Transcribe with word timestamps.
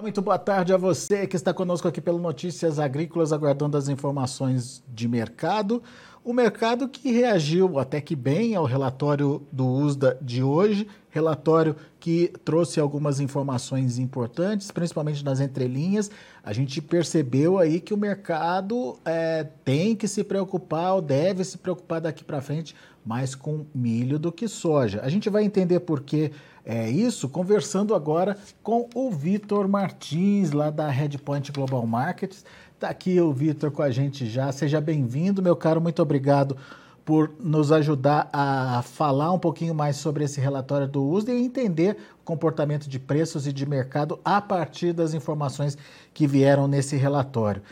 Muito 0.00 0.22
boa 0.22 0.38
tarde 0.38 0.72
a 0.72 0.76
você 0.76 1.26
que 1.26 1.34
está 1.34 1.52
conosco 1.52 1.88
aqui 1.88 2.00
pelo 2.00 2.20
Notícias 2.20 2.78
Agrícolas, 2.78 3.32
aguardando 3.32 3.76
as 3.76 3.88
informações 3.88 4.80
de 4.86 5.08
mercado. 5.08 5.82
O 6.22 6.32
mercado 6.32 6.88
que 6.88 7.10
reagiu 7.10 7.80
até 7.80 8.00
que 8.00 8.14
bem 8.14 8.54
ao 8.54 8.64
relatório 8.64 9.42
do 9.50 9.66
USDA 9.66 10.16
de 10.22 10.40
hoje, 10.40 10.86
relatório 11.10 11.74
que 11.98 12.30
trouxe 12.44 12.78
algumas 12.78 13.18
informações 13.18 13.98
importantes, 13.98 14.70
principalmente 14.70 15.24
nas 15.24 15.40
entrelinhas. 15.40 16.10
A 16.44 16.52
gente 16.52 16.80
percebeu 16.80 17.58
aí 17.58 17.80
que 17.80 17.92
o 17.92 17.96
mercado 17.96 18.96
é, 19.04 19.48
tem 19.64 19.96
que 19.96 20.06
se 20.06 20.22
preocupar, 20.22 20.94
ou 20.94 21.02
deve 21.02 21.42
se 21.42 21.58
preocupar 21.58 22.00
daqui 22.00 22.22
para 22.22 22.40
frente, 22.40 22.74
mais 23.04 23.34
com 23.34 23.66
milho 23.74 24.18
do 24.18 24.30
que 24.30 24.46
soja. 24.46 25.00
A 25.02 25.08
gente 25.08 25.28
vai 25.28 25.42
entender 25.42 25.80
por 25.80 26.02
que 26.02 26.30
é 26.70 26.90
isso 26.90 27.30
conversando 27.30 27.94
agora 27.94 28.36
com 28.62 28.90
o 28.94 29.10
Vitor 29.10 29.66
Martins, 29.66 30.52
lá 30.52 30.68
da 30.68 30.86
Redpoint 30.90 31.50
Global 31.50 31.86
Markets. 31.86 32.44
Está 32.74 32.90
aqui 32.90 33.18
o 33.18 33.32
Vitor 33.32 33.70
com 33.70 33.80
a 33.80 33.90
gente 33.90 34.26
já. 34.26 34.52
Seja 34.52 34.78
bem-vindo, 34.78 35.40
meu 35.40 35.56
caro. 35.56 35.80
Muito 35.80 36.02
obrigado 36.02 36.58
por 37.06 37.32
nos 37.40 37.72
ajudar 37.72 38.28
a 38.30 38.82
falar 38.82 39.32
um 39.32 39.38
pouquinho 39.38 39.74
mais 39.74 39.96
sobre 39.96 40.24
esse 40.24 40.42
relatório 40.42 40.86
do 40.86 41.02
USDA 41.02 41.32
e 41.32 41.42
entender 41.42 41.96
o 42.20 42.24
comportamento 42.26 42.86
de 42.86 42.98
preços 42.98 43.46
e 43.46 43.52
de 43.52 43.64
mercado 43.64 44.20
a 44.22 44.38
partir 44.38 44.92
das 44.92 45.14
informações 45.14 45.78
que 46.12 46.26
vieram 46.26 46.68
nesse 46.68 46.96
relatório. 46.96 47.62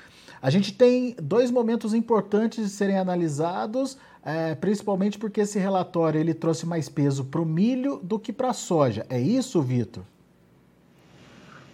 A 0.40 0.48
gente 0.48 0.72
tem 0.72 1.14
dois 1.20 1.50
momentos 1.50 1.92
importantes 1.92 2.64
de 2.64 2.70
serem 2.70 2.96
analisados 2.96 3.98
é, 4.26 4.56
principalmente 4.56 5.20
porque 5.20 5.42
esse 5.42 5.56
relatório 5.56 6.18
ele 6.18 6.34
trouxe 6.34 6.66
mais 6.66 6.88
peso 6.88 7.24
para 7.26 7.40
o 7.40 7.46
milho 7.46 8.00
do 8.02 8.18
que 8.18 8.32
para 8.32 8.50
a 8.50 8.52
soja. 8.52 9.06
É 9.08 9.20
isso, 9.20 9.62
Vitor? 9.62 10.02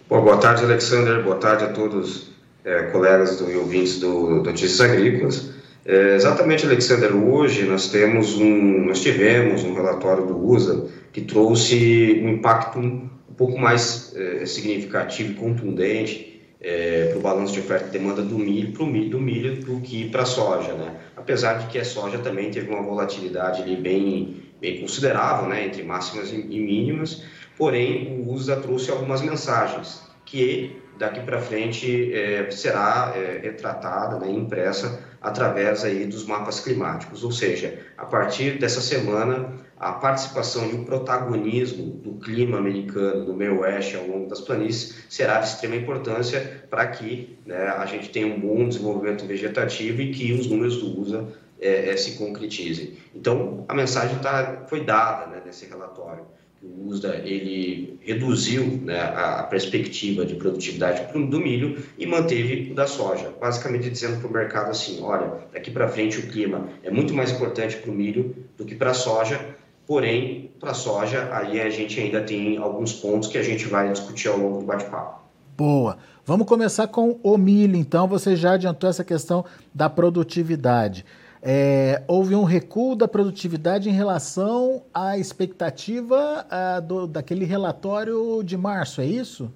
boa 0.07 0.37
tarde, 0.37 0.63
Alexander. 0.63 1.23
Boa 1.23 1.37
tarde 1.37 1.63
a 1.63 1.69
todos 1.69 2.29
é, 2.63 2.83
colegas 2.83 3.39
do, 3.39 3.49
e 3.49 3.57
ouvintes 3.57 3.99
do 3.99 4.43
Notícias 4.43 4.79
Agrícolas. 4.79 5.49
É, 5.83 6.13
exatamente, 6.13 6.67
Alexander. 6.67 7.15
Hoje 7.15 7.63
nós 7.63 7.89
temos 7.89 8.35
um, 8.37 8.85
nós 8.85 9.01
tivemos 9.01 9.63
um 9.63 9.73
relatório 9.73 10.27
do 10.27 10.37
USA 10.37 10.85
que 11.11 11.21
trouxe 11.21 12.21
um 12.23 12.29
impacto 12.29 12.77
um, 12.77 13.09
pouco 13.35 13.57
mais 13.57 14.13
é, 14.15 14.45
significativo 14.45 15.31
e 15.31 15.35
contundente 15.35 16.32
é, 16.63 17.07
para 17.09 17.19
o 17.19 17.21
balanço 17.21 17.53
de 17.53 17.59
oferta 17.59 17.87
e 17.87 17.91
demanda 17.91 18.21
do 18.21 18.39
milho, 18.39 18.71
para 18.71 18.83
o 18.83 18.87
milho, 18.87 19.09
do 19.09 19.19
milho 19.19 19.61
do 19.63 19.81
que 19.81 20.09
para 20.09 20.23
a 20.23 20.25
soja, 20.25 20.73
né? 20.73 20.95
Apesar 21.15 21.55
de 21.55 21.67
que 21.67 21.77
a 21.77 21.83
soja 21.83 22.17
também 22.19 22.49
teve 22.49 22.69
uma 22.71 22.81
volatilidade 22.81 23.61
ali 23.61 23.75
bem, 23.75 24.43
bem 24.61 24.79
considerável, 24.79 25.49
né? 25.49 25.65
Entre 25.65 25.83
máximas 25.83 26.31
e, 26.31 26.37
e 26.37 26.59
mínimas, 26.59 27.23
porém 27.57 28.23
o 28.25 28.31
USA 28.31 28.55
trouxe 28.55 28.89
algumas 28.89 29.21
mensagens 29.21 30.01
que 30.25 30.81
daqui 30.97 31.19
para 31.19 31.39
frente 31.39 32.13
é, 32.13 32.49
será 32.49 33.13
é, 33.15 33.39
retratada, 33.43 34.17
né, 34.19 34.31
impressa 34.31 35.03
através 35.21 35.83
aí 35.83 36.05
dos 36.05 36.25
mapas 36.25 36.59
climáticos, 36.59 37.23
ou 37.23 37.31
seja, 37.31 37.79
a 37.97 38.05
partir 38.05 38.57
dessa 38.59 38.81
semana 38.81 39.53
a 39.83 39.93
participação 39.93 40.69
e 40.69 40.73
o 40.73 40.85
protagonismo 40.85 41.91
do 41.91 42.13
clima 42.13 42.57
americano, 42.57 43.25
do 43.25 43.33
meio 43.33 43.59
oeste 43.59 43.95
ao 43.95 44.07
longo 44.07 44.29
das 44.29 44.41
planícies, 44.41 45.05
será 45.09 45.39
de 45.39 45.47
extrema 45.47 45.75
importância 45.75 46.65
para 46.69 46.87
que 46.87 47.37
né, 47.45 47.67
a 47.67 47.85
gente 47.85 48.09
tenha 48.09 48.27
um 48.27 48.39
bom 48.39 48.67
desenvolvimento 48.67 49.25
vegetativo 49.25 50.01
e 50.01 50.11
que 50.11 50.31
os 50.31 50.47
números 50.47 50.77
do 50.77 51.01
USA 51.01 51.27
é, 51.59 51.89
é, 51.89 51.97
se 51.97 52.17
concretizem. 52.17 52.93
Então, 53.15 53.65
a 53.67 53.73
mensagem 53.73 54.19
tá, 54.19 54.63
foi 54.67 54.83
dada 54.83 55.27
né, 55.27 55.41
nesse 55.45 55.65
relatório. 55.65 56.25
O 56.61 56.87
USDA 56.87 57.17
ele 57.25 57.99
reduziu 58.01 58.63
né, 58.83 58.97
a 59.01 59.43
perspectiva 59.43 60.25
de 60.25 60.35
produtividade 60.35 61.11
do 61.11 61.39
milho 61.39 61.83
e 61.97 62.05
manteve 62.05 62.71
o 62.71 62.73
da 62.75 62.87
soja, 62.87 63.33
basicamente 63.37 63.89
dizendo 63.89 64.19
para 64.21 64.29
o 64.29 64.31
mercado 64.31 64.71
assim, 64.71 65.01
olha, 65.01 65.39
daqui 65.51 65.69
para 65.69 65.89
frente 65.89 66.19
o 66.19 66.27
clima 66.27 66.69
é 66.81 66.89
muito 66.89 67.13
mais 67.13 67.31
importante 67.31 67.75
para 67.75 67.91
o 67.91 67.93
milho 67.93 68.33
do 68.57 68.63
que 68.63 68.75
para 68.75 68.91
a 68.91 68.93
soja, 68.93 69.39
Porém, 69.85 70.51
para 70.59 70.71
a 70.71 70.73
soja, 70.73 71.29
aí 71.31 71.59
a 71.59 71.69
gente 71.69 71.99
ainda 71.99 72.21
tem 72.21 72.57
alguns 72.57 72.93
pontos 72.93 73.27
que 73.27 73.37
a 73.37 73.43
gente 73.43 73.65
vai 73.65 73.91
discutir 73.91 74.29
ao 74.29 74.37
longo 74.37 74.59
do 74.59 74.65
bate-papo. 74.65 75.21
Boa. 75.57 75.97
Vamos 76.25 76.47
começar 76.47 76.87
com 76.87 77.19
o 77.21 77.37
milho, 77.37 77.75
então. 77.75 78.07
Você 78.07 78.35
já 78.35 78.53
adiantou 78.53 78.89
essa 78.89 79.03
questão 79.03 79.43
da 79.73 79.89
produtividade. 79.89 81.05
É, 81.41 82.01
houve 82.07 82.33
um 82.33 82.45
recuo 82.45 82.95
da 82.95 83.05
produtividade 83.05 83.89
em 83.89 83.91
relação 83.91 84.83
à 84.93 85.17
expectativa 85.17 86.45
a, 86.49 86.79
do, 86.79 87.05
daquele 87.05 87.43
relatório 87.43 88.41
de 88.41 88.55
março, 88.55 89.01
é 89.01 89.05
isso? 89.05 89.51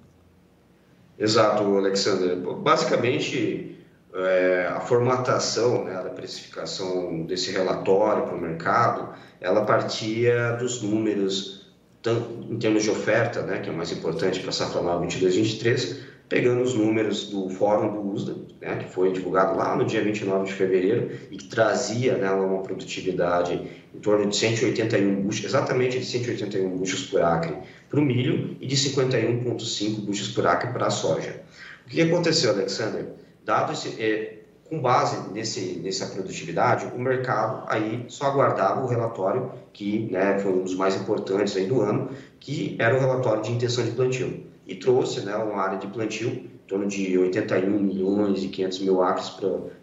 Exato, 1.17 1.63
Alexander. 1.63 2.35
Basicamente, 2.35 3.76
é, 4.17 4.67
a 4.67 4.79
formatação 4.79 5.83
né, 5.85 5.93
da 5.93 6.09
precificação 6.09 7.23
desse 7.25 7.51
relatório 7.51 8.23
para 8.23 8.35
o 8.35 8.41
mercado 8.41 9.13
ela 9.39 9.65
partia 9.65 10.53
dos 10.53 10.81
números, 10.81 11.67
tanto 12.01 12.51
em 12.51 12.57
termos 12.57 12.83
de 12.83 12.89
oferta, 12.89 13.41
né, 13.43 13.59
que 13.59 13.69
é 13.69 13.73
mais 13.73 13.91
importante 13.91 14.39
para 14.39 14.49
a 14.49 14.53
safra 14.53 14.81
nova 14.81 15.05
22-23, 15.05 15.97
pegando 16.27 16.61
os 16.61 16.73
números 16.73 17.29
do 17.29 17.49
Fórum 17.49 17.93
do 17.93 18.11
USDA, 18.11 18.35
né, 18.59 18.75
que 18.77 18.89
foi 18.89 19.11
divulgado 19.13 19.55
lá 19.57 19.75
no 19.75 19.85
dia 19.85 20.03
29 20.03 20.45
de 20.45 20.53
fevereiro 20.53 21.11
e 21.31 21.37
que 21.37 21.45
trazia 21.45 22.17
né, 22.17 22.29
uma 22.31 22.61
produtividade 22.63 23.61
em 23.93 23.99
torno 23.99 24.27
de 24.27 24.35
181 24.35 25.21
buchos, 25.21 25.45
exatamente 25.45 25.99
de 25.99 26.05
181 26.05 26.77
buchos 26.77 27.03
por 27.03 27.21
acre 27.21 27.55
para 27.89 27.99
o 27.99 28.03
milho 28.03 28.57
e 28.59 28.67
de 28.67 28.75
51,5 28.75 30.01
buchos 30.01 30.29
por 30.29 30.45
acre 30.45 30.71
para 30.73 30.87
a 30.87 30.89
soja. 30.89 31.41
O 31.85 31.89
que 31.89 32.01
aconteceu, 32.01 32.51
Alexander? 32.51 33.05
Dado 33.47 33.71
esse, 33.71 34.01
é, 34.03 34.39
com 34.69 34.81
base 34.81 35.31
nesse, 35.31 35.79
nessa 35.81 36.07
produtividade, 36.07 36.91
o 36.93 36.99
mercado 36.99 37.63
aí 37.69 38.03
só 38.09 38.25
aguardava 38.25 38.83
o 38.83 38.87
relatório, 38.87 39.49
que 39.71 40.09
né, 40.11 40.37
foi 40.39 40.51
um 40.51 40.63
dos 40.63 40.75
mais 40.75 40.97
importantes 40.97 41.55
aí 41.55 41.65
do 41.65 41.81
ano, 41.81 42.09
que 42.41 42.75
era 42.77 42.93
o 42.93 42.99
relatório 42.99 43.41
de 43.41 43.53
intenção 43.53 43.85
de 43.85 43.91
plantio. 43.91 44.43
E 44.67 44.75
trouxe 44.75 45.21
né, 45.21 45.33
uma 45.37 45.61
área 45.61 45.77
de 45.77 45.87
plantio, 45.87 46.27
em 46.27 46.67
torno 46.67 46.87
de 46.87 47.17
81 47.17 47.69
milhões 47.69 48.43
e 48.43 48.49
500 48.49 48.79
mil 48.79 49.01
acres 49.01 49.29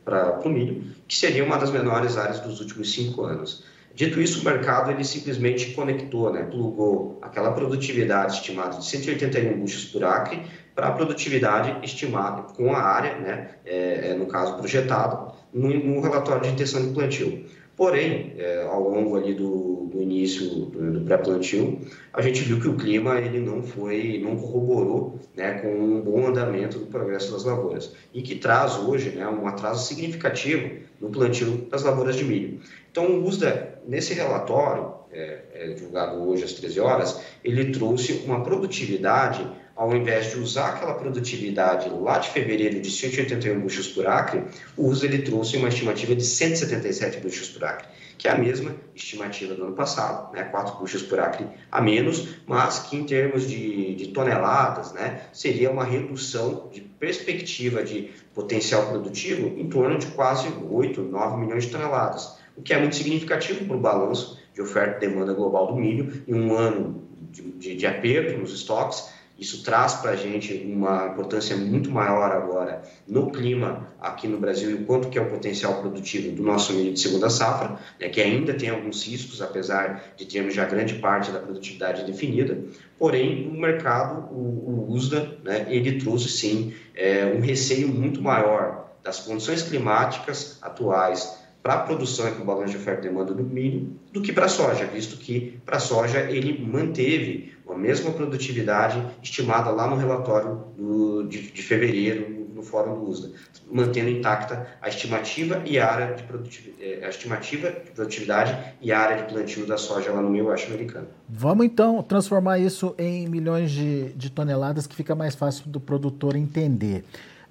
para 0.05 0.41
o 0.45 0.49
milho, 0.51 0.85
que 1.09 1.17
seria 1.17 1.43
uma 1.43 1.57
das 1.57 1.71
menores 1.71 2.19
áreas 2.19 2.41
dos 2.41 2.61
últimos 2.61 2.93
cinco 2.93 3.23
anos. 3.23 3.65
Dito 3.95 4.21
isso, 4.21 4.43
o 4.43 4.45
mercado 4.45 4.91
ele 4.91 5.05
simplesmente 5.05 5.73
conectou, 5.73 6.31
né, 6.31 6.43
plugou 6.43 7.19
aquela 7.23 7.53
produtividade 7.53 8.35
estimada 8.35 8.77
de 8.77 8.85
181 8.85 9.59
buchos 9.59 9.87
por 9.87 10.05
acre 10.05 10.43
para 10.75 10.89
a 10.89 10.93
produtividade 10.93 11.85
estimada 11.85 12.43
com 12.55 12.73
a 12.73 12.81
área, 12.81 13.17
né, 13.19 13.51
é, 13.65 14.11
é, 14.11 14.15
no 14.15 14.27
caso 14.27 14.57
projetado, 14.57 15.33
no, 15.53 15.69
no, 15.69 16.01
relatório 16.01 16.43
de 16.43 16.49
intenção 16.49 16.83
de 16.83 16.93
plantio. 16.93 17.45
Porém, 17.77 18.35
é, 18.39 18.63
ao 18.63 18.89
longo 18.89 19.17
ali 19.17 19.35
do, 19.35 19.89
do 19.93 20.01
início 20.01 20.49
do, 20.49 20.93
do 20.93 21.01
pré-plantio, 21.05 21.81
a 22.13 22.23
gente 22.23 22.43
viu 22.43 22.61
que 22.61 22.69
o 22.69 22.77
clima 22.77 23.19
ele 23.19 23.41
não 23.41 23.63
foi, 23.63 24.21
não 24.23 24.37
corroborou 24.37 25.19
né, 25.35 25.55
com 25.55 25.69
um 25.69 26.01
bom 26.01 26.27
andamento 26.27 26.79
do 26.79 26.87
progresso 26.87 27.33
das 27.33 27.45
lavouras 27.45 27.93
e 28.13 28.23
que 28.23 28.37
traz 28.37 28.77
hoje 28.77 29.11
né, 29.11 29.27
um 29.27 29.47
atraso 29.47 29.87
significativo 29.87 30.71
no 31.01 31.11
plantio 31.11 31.67
das 31.71 31.83
lavouras 31.83 32.17
de 32.17 32.25
milho. 32.25 32.61
Então, 32.91 33.07
o 33.07 33.27
USDA, 33.27 33.81
nesse 33.87 34.15
relatório, 34.15 34.95
é, 35.13 35.39
é, 35.53 35.67
divulgado 35.69 36.17
hoje 36.29 36.45
às 36.45 36.53
13 36.53 36.81
horas, 36.81 37.21
ele 37.43 37.73
trouxe 37.73 38.25
uma 38.25 38.43
produtividade 38.43 39.47
ao 39.77 39.95
invés 39.95 40.31
de 40.31 40.39
usar 40.39 40.69
aquela 40.69 40.95
produtividade 40.95 41.89
lá 41.91 42.19
de 42.19 42.31
fevereiro 42.31 42.81
de 42.81 42.91
181 42.91 43.61
buchos 43.61 43.89
por 43.89 44.07
acre, 44.07 44.45
o 44.77 44.87
uso 44.87 45.05
ele 45.05 45.19
trouxe 45.19 45.57
uma 45.57 45.69
estimativa 45.69 46.15
de 46.15 46.25
177 46.25 47.19
buchos 47.19 47.49
por 47.49 47.65
acre, 47.65 47.89
que 48.17 48.29
é 48.29 48.31
a 48.31 48.39
mesma 48.39 48.75
estimativa 48.95 49.55
do 49.55 49.65
ano 49.65 49.75
passado, 49.75 50.33
né, 50.33 50.45
4 50.45 50.79
buchos 50.79 51.03
por 51.03 51.19
acre 51.19 51.47
a 51.71 51.81
menos, 51.81 52.37
mas 52.47 52.81
que 52.81 52.97
em 52.97 53.05
termos 53.05 53.49
de, 53.49 53.95
de 53.97 54.09
toneladas, 54.09 54.93
né, 54.93 55.23
seria 55.33 55.71
uma 55.71 55.85
redução 55.85 56.69
de 56.73 56.81
perspectiva 56.81 57.83
de 57.83 58.11
potencial 58.33 58.87
produtivo 58.87 59.59
em 59.59 59.69
torno 59.69 59.99
de 59.99 60.07
quase 60.09 60.49
8, 60.71 61.03
9 61.03 61.37
milhões 61.39 61.65
de 61.65 61.71
toneladas, 61.71 62.39
o 62.57 62.63
que 62.63 62.73
é 62.73 62.79
muito 62.79 62.95
significativo 62.95 63.65
para 63.65 63.77
o 63.77 63.81
balanço 63.81 64.39
de 64.55 64.63
oferta 64.63 65.05
e 65.05 65.09
demanda 65.09 65.33
global 65.33 65.67
do 65.67 65.75
milho 65.75 66.23
em 66.29 66.35
um 66.35 66.57
ano 66.57 67.03
de, 67.33 67.43
de, 67.43 67.77
de 67.77 67.87
aperto 67.87 68.39
nos 68.39 68.55
estoques, 68.55 69.13
isso 69.39 69.65
traz 69.65 69.95
para 69.95 70.13
a 70.13 70.17
gente 70.17 70.55
uma 70.65 71.09
importância 71.09 71.57
muito 71.57 71.91
maior 71.91 72.31
agora 72.31 72.83
no 73.07 73.31
clima 73.33 73.89
aqui 74.01 74.29
no 74.29 74.39
Brasil 74.39 74.71
e 74.71 74.75
o 74.75 74.85
quanto 74.85 75.09
que 75.09 75.19
é 75.19 75.23
o 75.23 75.29
potencial 75.29 75.81
produtivo 75.81 76.35
do 76.37 76.43
nosso 76.43 76.73
milho 76.73 76.93
de 76.93 77.01
segunda 77.01 77.29
safra, 77.29 77.77
né, 78.01 78.09
que 78.09 78.21
ainda 78.21 78.55
tem 78.55 78.71
alguns 78.71 79.05
riscos, 79.05 79.43
apesar 79.43 80.15
de 80.17 80.25
termos 80.25 80.55
já 80.55 80.65
grande 80.65 80.95
parte 80.95 81.33
da 81.33 81.41
produtividade 81.41 82.05
definida. 82.05 82.63
Porém, 82.97 83.49
o 83.49 83.61
mercado, 83.61 84.33
o, 84.33 84.87
o 84.89 84.93
USDA, 84.93 85.37
né, 85.43 85.67
ele 85.69 85.99
trouxe 85.99 86.29
sim 86.29 86.73
é, 86.95 87.27
um 87.27 87.41
receio 87.41 87.89
muito 87.89 88.23
maior 88.23 88.85
das 89.03 89.21
condições 89.21 89.63
climáticas 89.63 90.59
atuais 90.63 91.44
para 91.65 91.77
a 91.77 91.79
produção 91.79 92.29
e 92.29 92.43
o 92.43 92.45
balanço 92.45 92.73
de 92.73 92.77
oferta 92.77 93.07
e 93.07 93.09
demanda 93.09 93.33
do 93.33 93.43
milho 93.43 93.99
do 94.13 94.21
que 94.21 94.35
para 94.35 94.45
a 94.45 94.49
soja, 94.51 94.85
visto 94.85 95.17
que 95.17 95.59
para 95.65 95.79
a 95.79 95.81
soja 95.81 96.21
ele 96.21 96.63
manteve 96.63 97.55
a 97.67 97.75
mesma 97.75 98.11
produtividade 98.11 99.03
estimada 99.23 99.71
lá 99.71 99.89
no 99.89 99.97
relatório 99.97 100.63
do, 100.77 101.23
de, 101.27 101.41
de 101.51 101.63
fevereiro 101.63 102.45
no 102.55 102.63
Fórum 102.63 103.01
do 103.01 103.09
USDA, 103.09 103.33
mantendo 103.73 104.11
intacta 104.11 104.77
a 104.81 104.91
estimativa 104.91 105.63
e 105.65 105.79
área 105.79 106.15
de 106.15 106.23
produtividade, 106.25 106.85
eh, 106.85 107.05
a 107.05 107.09
estimativa 107.09 107.71
de 107.71 107.91
produtividade 107.93 108.75
e 108.83 108.93
área 108.93 109.25
de 109.25 109.33
plantio 109.33 109.67
da 109.67 109.79
soja 109.79 110.13
lá 110.13 110.21
no 110.21 110.29
meio 110.29 110.47
oeste 110.47 110.71
americano. 110.71 111.09
Vamos 111.27 111.65
então 111.65 112.03
transformar 112.03 112.59
isso 112.59 112.95
em 112.99 113.27
milhões 113.27 113.71
de, 113.71 114.13
de 114.13 114.31
toneladas 114.31 114.87
que 114.87 114.95
fica 114.95 115.15
mais 115.15 115.35
fácil 115.35 115.69
do 115.69 115.81
produtor 115.81 116.37
entender. 116.37 117.05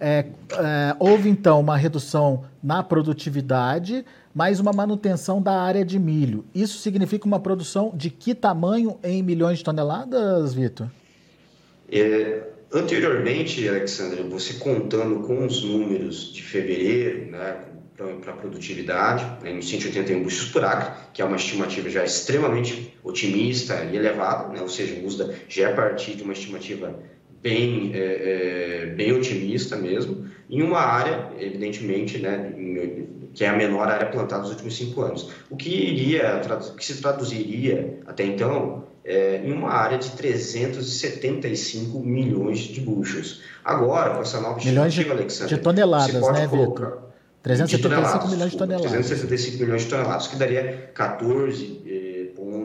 É, 0.05 0.25
é, 0.51 0.95
houve 1.00 1.29
então 1.29 1.61
uma 1.61 1.77
redução 1.77 2.44
na 2.61 2.83
produtividade, 2.83 4.03
mais 4.35 4.59
uma 4.59 4.73
manutenção 4.73 5.41
da 5.41 5.61
área 5.61 5.85
de 5.85 5.97
milho. 5.97 6.44
Isso 6.53 6.77
significa 6.79 7.25
uma 7.25 7.39
produção 7.39 7.89
de 7.95 8.09
que 8.09 8.35
tamanho 8.35 9.00
em 9.01 9.23
milhões 9.23 9.59
de 9.59 9.63
toneladas, 9.63 10.53
Vitor? 10.53 10.89
É, 11.89 12.44
anteriormente, 12.73 13.65
Alexandre, 13.69 14.23
você 14.23 14.55
contando 14.55 15.25
com 15.25 15.45
os 15.45 15.63
números 15.63 16.33
de 16.33 16.44
fevereiro, 16.44 17.31
né, 17.31 17.59
para 17.95 18.33
a 18.33 18.35
produtividade, 18.35 19.23
né, 19.41 19.53
em 19.53 19.61
181 19.61 20.21
buchos 20.21 20.50
por 20.50 20.65
acre, 20.65 20.91
que 21.13 21.21
é 21.21 21.25
uma 21.25 21.38
estimativa 21.38 21.89
já 21.89 22.03
extremamente 22.03 22.94
otimista 23.05 23.85
e 23.85 23.95
elevada, 23.95 24.50
né, 24.51 24.59
ou 24.61 24.67
seja, 24.67 25.00
o 25.00 25.05
USDA 25.05 25.33
já 25.47 25.69
é 25.69 25.71
a 25.71 25.73
partir 25.73 26.15
de 26.15 26.23
uma 26.23 26.33
estimativa 26.33 26.94
bem, 27.43 27.91
é, 27.93 27.99
é, 27.99 28.85
bem 28.95 29.11
otimista 29.11 29.75
mesmo, 29.75 30.25
em 30.49 30.61
uma 30.61 30.79
área, 30.79 31.29
evidentemente, 31.37 32.17
né, 32.17 32.53
que 33.33 33.43
é 33.43 33.49
a 33.49 33.55
menor 33.55 33.87
área 33.89 34.07
plantada 34.07 34.43
nos 34.43 34.51
últimos 34.51 34.77
cinco 34.77 35.01
anos. 35.01 35.29
O 35.49 35.57
que, 35.57 35.69
iria, 35.69 36.41
que 36.77 36.85
se 36.85 37.01
traduziria 37.01 37.99
até 38.07 38.23
então 38.23 38.85
é, 39.03 39.41
em 39.43 39.51
uma 39.51 39.71
área 39.71 39.97
de 39.97 40.11
375 40.11 41.99
milhões 41.99 42.59
de 42.59 42.79
buchos. 42.79 43.41
Agora, 43.63 44.15
com 44.15 44.21
essa 44.21 44.39
nova 44.39 44.63
milhões 44.63 44.93
de, 44.93 45.09
Alexandre, 45.09 45.55
de 45.55 45.61
toneladas, 45.61 46.31
né, 46.31 46.47
Vitor? 46.47 47.11
375 47.41 48.27
milhões 48.29 48.51
de 48.51 48.57
toneladas. 48.57 48.91
375 48.91 49.63
milhões 49.63 49.81
de 49.81 49.89
toneladas, 49.89 50.27
que 50.27 50.37
daria 50.37 50.91
14 50.93 51.81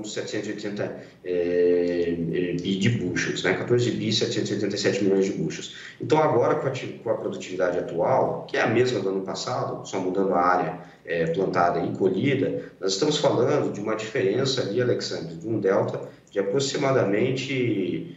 780 0.04 1.02
é, 1.24 2.16
bi 2.60 2.76
de 2.76 2.90
buchos, 2.90 3.42
né? 3.42 3.54
14 3.54 3.90
bi 3.92 4.12
787 4.12 5.04
milhões 5.04 5.26
de 5.26 5.32
buchos. 5.32 5.76
Então, 6.00 6.18
agora, 6.18 6.56
com 6.56 6.68
a, 6.68 6.72
com 7.02 7.10
a, 7.10 7.14
produtividade 7.14 7.78
atual, 7.78 8.46
que 8.48 8.56
é 8.56 8.62
a 8.62 8.66
mesma 8.66 9.00
do 9.00 9.08
ano 9.08 9.22
passado, 9.22 9.86
só 9.86 10.00
mudando 10.00 10.34
a 10.34 10.40
área 10.40 10.78
é, 11.04 11.26
plantada 11.26 11.80
e 11.80 11.92
colhida, 11.96 12.72
nós 12.80 12.92
estamos 12.92 13.18
falando 13.18 13.72
de 13.72 13.80
uma 13.80 13.96
diferença 13.96 14.62
ali, 14.62 14.80
Alexandre, 14.80 15.34
de 15.34 15.48
um 15.48 15.58
delta 15.58 16.08
de 16.30 16.38
aproximadamente, 16.38 18.16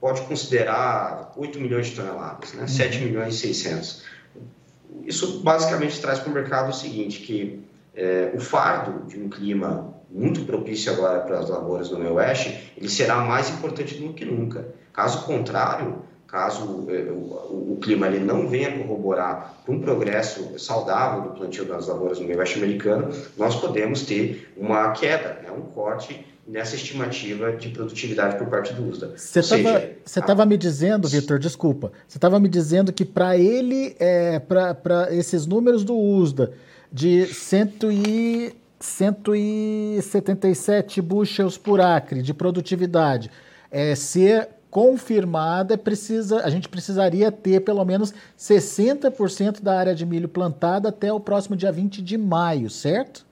pode 0.00 0.22
considerar 0.22 1.32
8 1.36 1.58
milhões 1.60 1.86
de 1.86 1.96
toneladas, 1.96 2.52
né? 2.54 2.66
7 2.66 2.98
uhum. 2.98 3.04
milhões 3.06 3.34
e 3.34 3.38
600. 3.38 4.04
Isso 5.04 5.40
basicamente 5.40 6.00
traz 6.00 6.18
para 6.18 6.30
o 6.30 6.34
mercado 6.34 6.70
o 6.70 6.72
seguinte, 6.72 7.20
que 7.20 7.64
é, 7.94 8.30
o 8.34 8.40
fardo 8.40 9.06
de 9.06 9.18
um 9.18 9.28
clima 9.28 9.95
muito 10.10 10.44
propício 10.44 10.92
agora 10.92 11.20
para 11.20 11.38
as 11.38 11.48
lavouras 11.48 11.88
do 11.88 11.98
meio 11.98 12.14
oeste, 12.14 12.72
ele 12.76 12.88
será 12.88 13.16
mais 13.16 13.50
importante 13.50 13.94
do 13.94 14.12
que 14.12 14.24
nunca. 14.24 14.68
Caso 14.92 15.24
contrário, 15.24 16.02
caso 16.26 16.86
eh, 16.88 17.10
o, 17.10 17.72
o, 17.72 17.78
clima 17.80 18.06
ele 18.06 18.20
não 18.20 18.48
venha 18.48 18.78
corroborar 18.78 19.62
um 19.68 19.80
progresso 19.80 20.58
saudável 20.58 21.22
do 21.22 21.30
plantio 21.30 21.64
das 21.64 21.86
lavouras 21.86 22.18
no 22.18 22.26
meio 22.26 22.38
oeste 22.38 22.58
americano, 22.58 23.14
nós 23.36 23.56
podemos 23.56 24.02
ter 24.02 24.52
uma 24.56 24.90
queda, 24.92 25.40
né, 25.42 25.50
um 25.50 25.62
corte 25.62 26.24
nessa 26.46 26.76
estimativa 26.76 27.52
de 27.52 27.68
produtividade 27.70 28.38
por 28.38 28.46
parte 28.46 28.72
do 28.72 28.88
USDA. 28.88 29.14
Você 29.16 30.20
estava 30.20 30.42
a... 30.44 30.46
me 30.46 30.56
dizendo, 30.56 31.08
Vitor, 31.08 31.38
desculpa, 31.38 31.92
você 32.06 32.18
estava 32.18 32.38
me 32.38 32.48
dizendo 32.48 32.92
que 32.92 33.04
para 33.04 33.36
ele, 33.36 33.96
é, 33.98 34.38
para 34.38 35.08
esses 35.10 35.44
números 35.44 35.82
do 35.82 35.96
USDA, 35.98 36.52
de 36.92 37.26
cento 37.26 37.90
e 37.90 38.54
177 38.78 41.00
bushels 41.00 41.56
por 41.56 41.80
acre 41.80 42.20
de 42.22 42.34
produtividade 42.34 43.30
é, 43.70 43.94
ser 43.94 44.50
confirmada, 44.70 45.78
precisa, 45.78 46.44
a 46.44 46.50
gente 46.50 46.68
precisaria 46.68 47.32
ter 47.32 47.60
pelo 47.60 47.82
menos 47.84 48.12
60% 48.38 49.62
da 49.62 49.78
área 49.78 49.94
de 49.94 50.04
milho 50.04 50.28
plantada 50.28 50.90
até 50.90 51.10
o 51.12 51.18
próximo 51.18 51.56
dia 51.56 51.72
20 51.72 52.02
de 52.02 52.18
maio, 52.18 52.68
certo? 52.68 53.24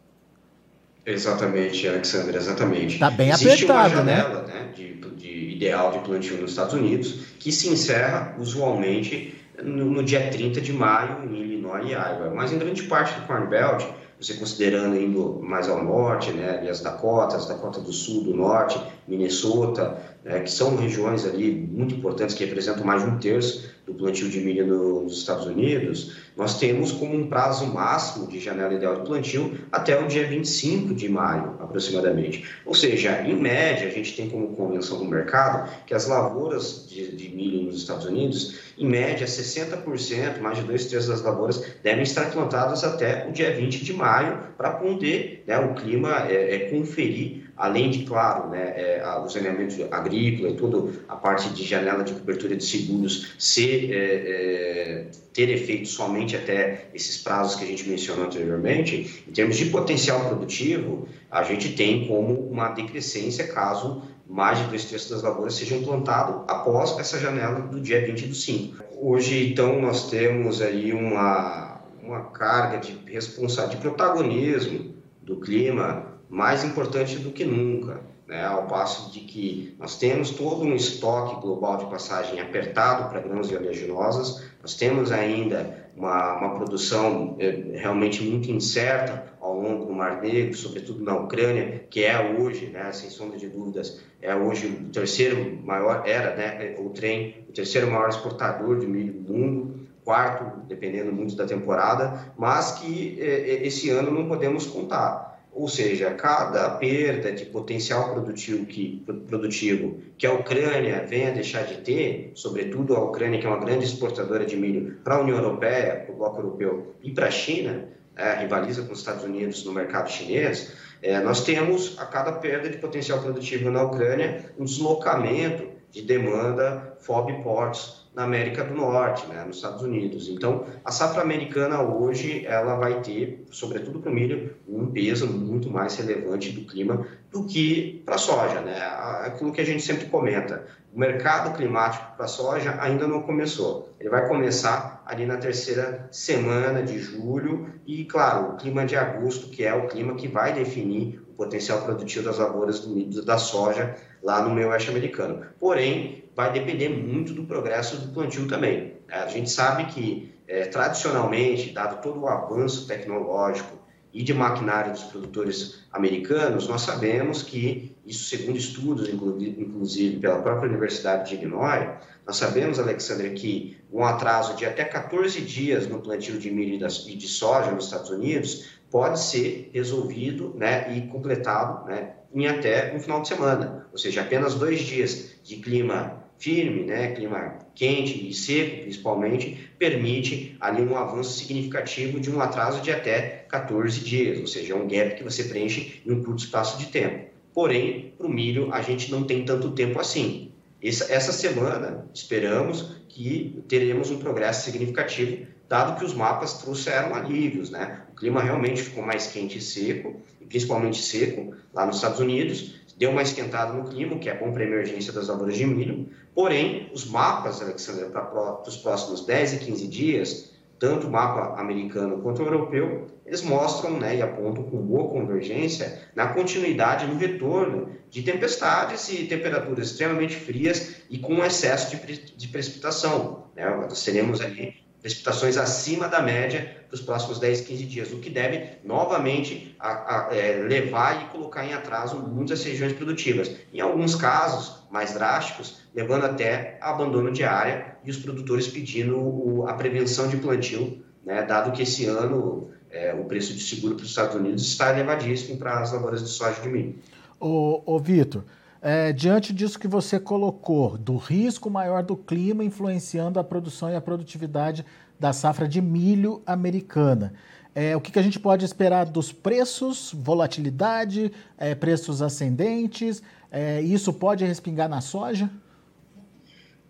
Exatamente, 1.05 1.87
Alexandre, 1.87 2.35
exatamente. 2.37 2.95
Está 2.95 3.11
bem 3.11 3.29
Existe 3.29 3.65
apertado, 3.65 3.97
uma 3.97 4.05
né? 4.05 4.17
janela, 4.17 4.47
né? 4.47 4.55
né 4.55 4.69
de, 4.75 4.95
de, 4.95 5.55
ideal 5.55 5.93
de 5.93 5.99
plantio 5.99 6.41
nos 6.41 6.53
Estados 6.53 6.73
Unidos, 6.73 7.27
que 7.39 7.53
se 7.53 7.69
encerra 7.69 8.35
usualmente 8.39 9.35
no, 9.63 9.85
no 9.85 10.03
dia 10.03 10.31
30 10.31 10.63
de 10.63 10.73
maio 10.73 11.25
em 11.25 11.43
Illinois 11.43 11.85
e 11.87 11.93
Iowa. 11.93 12.33
Mas 12.35 12.53
em 12.53 12.59
grande 12.59 12.85
parte 12.85 13.21
do 13.21 13.27
Corn 13.27 13.47
Belt, 13.49 13.85
você 14.21 14.35
considerando 14.35 14.97
indo 14.97 15.41
mais 15.43 15.69
ao 15.69 15.83
norte, 15.83 16.33
né, 16.33 16.59
ali 16.59 16.69
as 16.69 16.81
Dakotas, 16.81 17.47
Dakota 17.47 17.81
do 17.81 17.93
Sul, 17.93 18.25
do 18.25 18.35
Norte, 18.35 18.81
Minnesota, 19.07 19.99
né, 20.25 20.41
que 20.41 20.51
são 20.51 20.77
regiões 20.77 21.27
ali 21.27 21.53
muito 21.53 21.95
importantes, 21.95 22.35
que 22.35 22.45
representam 22.45 22.85
mais 22.85 23.03
de 23.03 23.11
um 23.11 23.19
terço 23.19 23.74
do 23.87 23.95
plantio 23.95 24.29
de 24.29 24.41
milho 24.41 24.67
nos 24.67 25.19
Estados 25.19 25.47
Unidos, 25.47 26.17
nós 26.37 26.59
temos 26.59 26.91
como 26.91 27.15
um 27.15 27.29
prazo 27.29 27.67
máximo 27.67 28.27
de 28.27 28.41
janela 28.41 28.75
ideal 28.75 28.97
de 28.97 29.07
plantio 29.07 29.53
até 29.71 29.99
o 29.99 30.09
dia 30.09 30.27
25 30.27 30.95
de 30.95 31.09
maio, 31.09 31.57
aproximadamente. 31.61 32.45
Ou 32.65 32.75
seja, 32.75 33.23
em 33.23 33.37
média, 33.37 33.87
a 33.87 33.91
gente 33.91 34.17
tem 34.17 34.29
como 34.29 34.57
convenção 34.57 34.99
do 34.99 35.05
mercado 35.05 35.71
que 35.87 35.95
as 35.95 36.07
lavouras 36.07 36.87
de, 36.89 37.15
de 37.15 37.29
milho 37.29 37.63
nos 37.63 37.77
Estados 37.77 38.07
Unidos, 38.07 38.59
em 38.77 38.87
média, 38.87 39.27
60%, 39.27 40.41
mais 40.41 40.59
de 40.59 40.65
dois 40.65 40.87
terços 40.87 41.09
das 41.09 41.23
lavouras, 41.23 41.65
devem 41.83 42.03
estar 42.03 42.31
plantadas 42.31 42.83
até 42.83 43.29
o 43.29 43.33
dia 43.33 43.55
20 43.55 43.85
de 43.85 43.93
maio, 43.93 44.39
para 44.57 44.71
poder 44.71 45.45
né, 45.47 45.59
o 45.59 45.75
clima 45.75 46.27
é, 46.29 46.55
é, 46.55 46.59
conferir 46.71 47.44
além 47.57 47.91
de, 47.91 48.05
claro, 48.05 48.51
né, 48.51 48.75
é, 48.77 49.05
o 49.25 49.29
saneamento 49.29 49.87
agrícola 49.91 50.51
e 50.51 50.57
toda 50.57 50.93
a 51.09 51.17
parte 51.17 51.49
de 51.51 51.65
janela 51.65 52.03
de 52.03 52.13
cobertura 52.13 52.57
de 52.57 52.65
seguros 52.65 53.35
ser, 53.39 53.93
é, 53.93 53.97
é, 53.97 55.07
ter 55.33 55.51
efeito 55.51 55.89
somente 55.89 56.37
até 56.37 56.89
esses 56.93 57.19
prazos 57.19 57.57
que 57.57 57.65
a 57.65 57.67
gente 57.67 57.89
mencionou 57.89 58.27
anteriormente, 58.27 59.25
em 59.29 59.33
termos 59.33 59.57
de 59.57 59.67
potencial 59.67 60.21
produtivo, 60.27 61.09
a 61.31 61.43
gente 61.43 61.75
tem 61.75 62.07
como 62.07 62.35
uma 62.49 62.71
decrescência 62.71 63.47
caso 63.47 64.03
mais 64.29 64.59
de 64.59 64.65
dois 64.65 64.85
terços 64.87 65.11
das 65.11 65.23
lavouras 65.23 65.55
sejam 65.55 65.83
plantadas 65.83 66.37
após 66.49 66.99
essa 66.99 67.19
janela 67.19 67.61
do 67.61 67.81
dia 67.81 68.05
20 68.05 68.27
do 68.27 68.35
5. 68.35 68.83
Hoje, 69.01 69.51
então, 69.51 69.81
nós 69.81 70.11
temos 70.11 70.63
aí 70.63 70.93
uma, 70.93 71.83
uma 72.03 72.23
carga 72.31 72.79
de 72.79 72.99
responsabilidade, 73.07 73.77
de 73.77 73.83
protagonismo 73.83 74.95
do 75.23 75.37
clima 75.37 76.14
mais 76.35 76.65
importante 76.65 77.17
do 77.19 77.31
que 77.31 77.45
nunca, 77.45 78.01
né? 78.27 78.45
ao 78.45 78.67
passo 78.67 79.13
de 79.13 79.21
que 79.21 79.77
nós 79.79 79.97
temos 79.97 80.31
todo 80.31 80.65
um 80.65 80.75
estoque 80.75 81.41
global 81.41 81.77
de 81.77 81.87
passagem 81.87 82.41
apertado 82.41 83.09
para 83.09 83.21
grãos 83.21 83.49
e 83.53 83.55
oleaginosas, 83.55 84.45
nós 84.61 84.75
temos 84.75 85.13
ainda 85.13 85.89
uma, 85.97 86.37
uma 86.39 86.55
produção 86.57 87.37
é, 87.39 87.79
realmente 87.79 88.21
muito 88.25 88.51
incerta 88.51 89.33
ao 89.41 89.61
longo 89.61 89.85
do 89.85 89.93
Mar 89.93 90.21
Negro, 90.21 90.57
sobretudo 90.57 91.05
na 91.05 91.17
Ucrânia, 91.17 91.87
que 91.89 92.03
é 92.03 92.37
hoje, 92.37 92.67
né, 92.67 92.91
sem 92.91 93.11
sombra 93.11 93.39
de 93.39 93.47
dúvidas, 93.47 94.01
é 94.21 94.35
hoje 94.35 94.67
o 94.67 94.89
terceiro 94.91 95.61
maior, 95.63 96.03
era 96.05 96.35
né, 96.35 96.75
o 96.81 96.91
trem, 96.91 97.45
o 97.49 97.53
terceiro 97.53 97.89
maior 97.89 98.09
exportador 98.09 98.81
de 98.81 98.89
milho 98.89 99.13
do 99.13 99.33
mundo, 99.33 99.85
quarto, 100.05 100.67
dependendo 100.67 101.13
muito 101.13 101.37
da 101.37 101.47
temporada, 101.47 102.33
mas 102.37 102.73
que 102.73 103.19
é, 103.21 103.65
esse 103.65 103.89
ano 103.91 104.11
não 104.11 104.27
podemos 104.27 104.67
contar. 104.67 105.34
Ou 105.55 105.69
seja, 105.69 106.11
cada 106.15 106.69
perda 106.71 107.31
de 107.31 107.45
potencial 107.45 108.13
produtivo 108.13 108.67
que, 108.67 109.05
produtivo 109.29 110.01
que 110.19 110.27
a 110.27 110.33
Ucrânia 110.33 111.07
venha 111.07 111.31
deixar 111.31 111.63
de 111.63 111.77
ter, 111.77 112.33
sobretudo 112.35 112.97
a 112.97 113.05
Ucrânia, 113.05 113.39
que 113.39 113.47
é 113.47 113.49
uma 113.49 113.65
grande 113.65 113.85
exportadora 113.85 114.45
de 114.45 114.57
milho 114.57 114.99
para 115.05 115.15
a 115.15 115.21
União 115.21 115.37
Europeia, 115.37 116.03
para 116.05 116.13
o 116.13 116.17
Bloco 116.17 116.39
Europeu 116.39 116.95
e 117.03 117.13
para 117.13 117.29
a 117.29 117.31
China, 117.31 117.85
é, 118.17 118.35
rivaliza 118.35 118.83
com 118.83 118.93
os 118.93 118.99
Estados 118.99 119.23
Unidos 119.23 119.65
no 119.65 119.73
mercado 119.73 120.11
chinês, 120.11 120.73
é, 121.01 121.21
nós 121.21 121.45
temos 121.45 121.97
a 121.99 122.07
cada 122.07 122.33
perda 122.33 122.69
de 122.69 122.79
potencial 122.79 123.21
produtivo 123.21 123.71
na 123.71 123.83
Ucrânia 123.83 124.53
um 124.59 124.65
deslocamento 124.65 125.69
de 125.91 126.03
demanda 126.03 126.97
FOB 127.01 127.43
ports 127.45 128.04
na 128.15 128.23
América 128.25 128.63
do 128.63 128.75
Norte, 128.75 129.27
né, 129.27 129.45
nos 129.45 129.57
Estados 129.57 129.83
Unidos. 129.83 130.29
Então, 130.29 130.65
a 130.85 130.93
safra 130.93 131.23
americana 131.23 131.83
hoje 131.83 132.47
ela 132.47 132.77
vai 132.77 133.01
ter, 133.01 133.45
sobretudo 133.51 133.99
para 133.99 134.11
o 134.11 134.15
milho, 134.15 134.55
um 134.69 134.87
peso 134.87 135.27
muito 135.27 135.69
mais 135.71 135.97
relevante 135.97 136.53
do 136.53 136.65
clima 136.65 137.07
do 137.31 137.45
que 137.45 138.03
para 138.05 138.15
a 138.15 138.19
soja, 138.19 138.61
né? 138.61 138.79
Aquilo 139.25 139.53
que 139.53 139.61
a 139.61 139.65
gente 139.65 139.83
sempre 139.83 140.07
comenta, 140.07 140.65
o 140.95 140.99
mercado 140.99 141.57
climático 141.57 142.15
para 142.17 142.27
a 142.27 142.29
soja 142.29 142.77
ainda 142.81 143.09
não 143.09 143.23
começou. 143.23 143.93
Ele 143.99 144.09
vai 144.09 144.29
começar 144.29 145.03
ali 145.05 145.27
na 145.27 145.37
terceira 145.37 146.07
semana 146.13 146.83
de 146.83 146.99
julho 146.99 147.69
e, 147.85 148.05
claro, 148.05 148.53
o 148.53 148.57
clima 148.57 148.87
de 148.87 148.95
agosto, 148.95 149.49
que 149.49 149.65
é 149.65 149.75
o 149.75 149.89
clima 149.89 150.15
que 150.15 150.29
vai 150.29 150.53
definir 150.53 151.21
o 151.29 151.35
potencial 151.35 151.83
produtivo 151.83 152.25
das 152.25 152.39
lavouras 152.39 152.79
do 152.79 152.95
milho 152.95 153.25
da 153.25 153.39
soja 153.39 153.97
lá 154.23 154.41
no 154.43 154.55
meio 154.55 154.69
oeste 154.69 154.91
americano. 154.91 155.45
Porém, 155.59 156.24
vai 156.35 156.53
depender 156.53 156.89
muito 156.89 157.33
do 157.33 157.45
progresso 157.45 157.97
do 157.99 158.13
plantio 158.13 158.47
também. 158.49 158.95
A 159.11 159.27
gente 159.27 159.51
sabe 159.51 159.87
que, 159.87 160.35
é, 160.47 160.67
tradicionalmente, 160.67 161.73
dado 161.73 162.03
todo 162.03 162.21
o 162.21 162.29
avanço 162.29 162.87
tecnológico 162.87 163.79
e 164.13 164.23
de 164.23 164.33
maquinário 164.33 164.93
dos 164.93 165.05
produtores 165.05 165.87
americanos, 165.93 166.69
nós 166.69 166.83
sabemos 166.83 167.43
que, 167.43 167.97
isso 168.07 168.25
segundo 168.25 168.57
estudos, 168.57 169.09
inclusive 169.09 170.19
pela 170.19 170.41
própria 170.41 170.69
Universidade 170.69 171.31
de 171.31 171.37
Illinois, 171.37 171.89
nós 172.27 172.37
sabemos, 172.37 172.79
Alexandre, 172.79 173.31
que 173.31 173.77
um 173.93 174.05
atraso 174.05 174.57
de 174.57 174.65
até 174.65 174.85
14 174.85 175.41
dias 175.41 175.87
no 175.89 176.01
plantio 176.01 176.39
de 176.39 176.51
milho 176.51 176.87
e 177.07 177.17
de 177.17 177.29
soja 177.29 177.71
nos 177.71 177.87
Estados 177.87 178.11
Unidos 178.11 178.67
pode 178.91 179.21
ser 179.21 179.71
resolvido 179.75 180.55
né, 180.57 180.97
e 180.97 181.09
completado 181.09 181.85
né, 181.87 182.15
em 182.33 182.47
até 182.47 182.95
um 182.95 183.01
final 183.01 183.21
de 183.21 183.29
semana, 183.29 183.87
ou 183.93 183.99
seja, 183.99 184.23
apenas 184.23 184.55
dois 184.55 184.81
dias 184.81 185.35
de 185.43 185.57
clima 185.57 186.24
firme, 186.39 186.85
né, 186.85 187.13
clima 187.13 187.59
quente 187.75 188.29
e 188.29 188.33
seco, 188.35 188.83
principalmente, 188.83 189.71
permite 189.79 190.57
ali 190.61 190.83
um 190.83 190.97
avanço 190.97 191.39
significativo 191.39 192.21
de 192.21 192.31
um 192.31 192.41
atraso 192.41 192.81
de 192.81 192.91
até 192.91 193.45
14 193.49 194.01
dias, 194.01 194.41
ou 194.41 194.47
seja, 194.47 194.73
é 194.73 194.77
um 194.77 194.87
gap 194.87 195.17
que 195.17 195.25
você 195.25 195.45
preenche 195.45 196.01
em 196.05 196.13
um 196.13 196.23
curto 196.23 196.45
espaço 196.45 196.79
de 196.79 196.87
tempo. 196.87 197.29
Porém, 197.53 198.13
para 198.19 198.27
o 198.27 198.31
milho, 198.31 198.73
a 198.73 198.83
gente 198.83 199.11
não 199.11 199.25
tem 199.25 199.45
tanto 199.45 199.71
tempo 199.73 200.01
assim. 200.01 200.51
Essa, 200.83 201.13
essa 201.13 201.33
semana, 201.33 202.07
esperamos 202.13 202.97
que 203.09 203.63
teremos 203.69 204.11
um 204.11 204.19
progresso 204.19 204.65
significativo, 204.65 205.47
dado 205.69 205.99
que 205.99 206.05
os 206.05 206.13
mapas 206.13 206.55
trouxeram 206.55 207.15
alívios, 207.15 207.71
né? 207.71 208.03
O 208.13 208.17
clima 208.17 208.43
realmente 208.43 208.83
ficou 208.83 209.03
mais 209.03 209.29
quente 209.29 209.59
e 209.59 209.63
seco, 209.63 210.21
e 210.41 210.45
principalmente 210.45 211.01
seco 211.01 211.55
lá 211.73 211.87
nos 211.87 211.97
Estados 211.97 212.21
Unidos, 212.21 212.75
deu 212.97 213.11
uma 213.11 213.23
esquentada 213.23 213.73
no 213.73 213.89
clima, 213.89 214.19
que 214.19 214.29
é 214.29 214.35
bom 214.35 214.53
para 214.53 214.63
a 214.63 214.67
emergência 214.67 215.13
das 215.13 215.29
lavouras 215.29 215.57
de 215.57 215.67
milho. 215.67 216.09
Porém, 216.35 216.91
os 216.93 217.07
mapas, 217.07 217.61
Alexandre, 217.61 218.07
para 218.07 218.63
os 218.67 218.77
próximos 218.77 219.25
10 219.25 219.55
e 219.55 219.59
15 219.59 219.89
dias, 219.89 220.55
tanto 220.79 221.07
o 221.07 221.11
mapa 221.11 221.61
americano 221.61 222.21
quanto 222.21 222.43
o 222.43 222.47
europeu, 222.47 223.07
eles 223.25 223.43
mostram 223.43 223.99
né, 223.99 224.17
e 224.17 224.23
apontam 224.23 224.65
com 224.65 224.77
boa 224.79 225.09
convergência 225.09 226.03
na 226.15 226.29
continuidade, 226.29 227.07
no 227.07 227.17
retorno 227.17 227.91
de 228.11 228.23
tempestades 228.23 229.09
e 229.09 229.27
temperaturas 229.27 229.91
extremamente 229.91 230.37
frias 230.37 231.03
e 231.09 231.19
com 231.19 231.45
excesso 231.45 231.97
de, 231.97 232.37
de 232.37 232.49
precipitação. 232.49 233.47
Né? 233.57 233.69
Nós 233.69 234.05
teremos 234.05 234.41
ali 234.41 234.84
precipitações 235.05 235.59
acima 235.59 236.09
da 236.09 236.23
média 236.23 236.83
para 236.89 236.95
os 236.95 237.03
próximos 237.03 237.39
10, 237.39 237.61
15 237.61 237.85
dias, 237.85 238.11
o 238.11 238.21
que 238.21 238.31
deve 238.31 238.79
novamente 238.83 239.77
a, 239.79 239.91
a, 239.91 240.35
é, 240.35 240.65
levar 240.67 241.23
e 241.23 241.27
colocar 241.27 241.63
em 241.63 241.75
atraso 241.75 242.17
muitas 242.21 242.65
regiões 242.65 242.95
produtivas. 242.95 243.55
Em 243.71 243.81
alguns 243.81 244.15
casos 244.15 244.83
mais 244.91 245.13
drásticos, 245.13 245.83
levando 245.95 246.25
até 246.25 246.79
a 246.81 246.89
abandono 246.89 247.31
de 247.31 247.45
área 247.45 247.99
e 248.03 248.11
os 248.11 248.17
produtores 248.17 248.67
pedindo 248.67 249.19
o, 249.19 249.69
a 249.69 249.75
prevenção 249.75 250.27
de 250.27 250.39
plantio, 250.39 251.05
né, 251.23 251.43
dado 251.43 251.73
que 251.73 251.83
esse 251.83 252.07
ano 252.07 252.71
é, 252.91 253.13
o 253.13 253.25
preço 253.25 253.53
de 253.53 253.61
seguro 253.61 253.97
para 253.97 254.05
os 254.05 254.09
Estados 254.09 254.35
Unidos 254.35 254.67
está 254.67 254.91
elevadíssimo 254.91 255.59
para 255.59 255.81
as 255.81 255.93
lavouras 255.93 256.23
de 256.23 256.31
soja 256.31 256.63
de 256.63 256.69
milho. 256.71 256.99
Ô, 257.39 257.83
ô 257.85 257.99
Vitor, 257.99 258.43
é, 258.85 259.15
diante 259.15 259.51
disso 259.51 259.79
que 259.79 259.89
você 259.89 260.21
colocou, 260.21 260.99
do 260.99 261.17
risco 261.17 261.71
maior 261.71 262.03
do 262.03 262.15
clima 262.15 262.63
influenciando 262.63 263.41
a 263.41 263.45
produção 263.45 263.89
e 263.91 263.97
a 263.97 264.01
produtividade 264.01 264.85
da 265.19 265.33
safra 265.33 265.67
de 265.67 265.81
milho 265.81 266.43
americana, 266.45 267.33
é, 267.75 267.97
o 267.97 268.01
que, 268.01 268.13
que, 268.13 268.19
a 268.19 268.23
gente 268.23 268.39
pode 268.39 268.63
esperar 268.63 269.07
dos 269.07 269.33
preços, 269.33 270.13
volatilidade, 270.15 271.33
é, 271.57 271.75
preços 271.75 272.21
ascendentes? 272.21 273.23
É, 273.51 273.81
isso 273.81 274.13
pode 274.13 274.45
respingar 274.45 274.89
na 274.89 275.01
soja? 275.01 275.51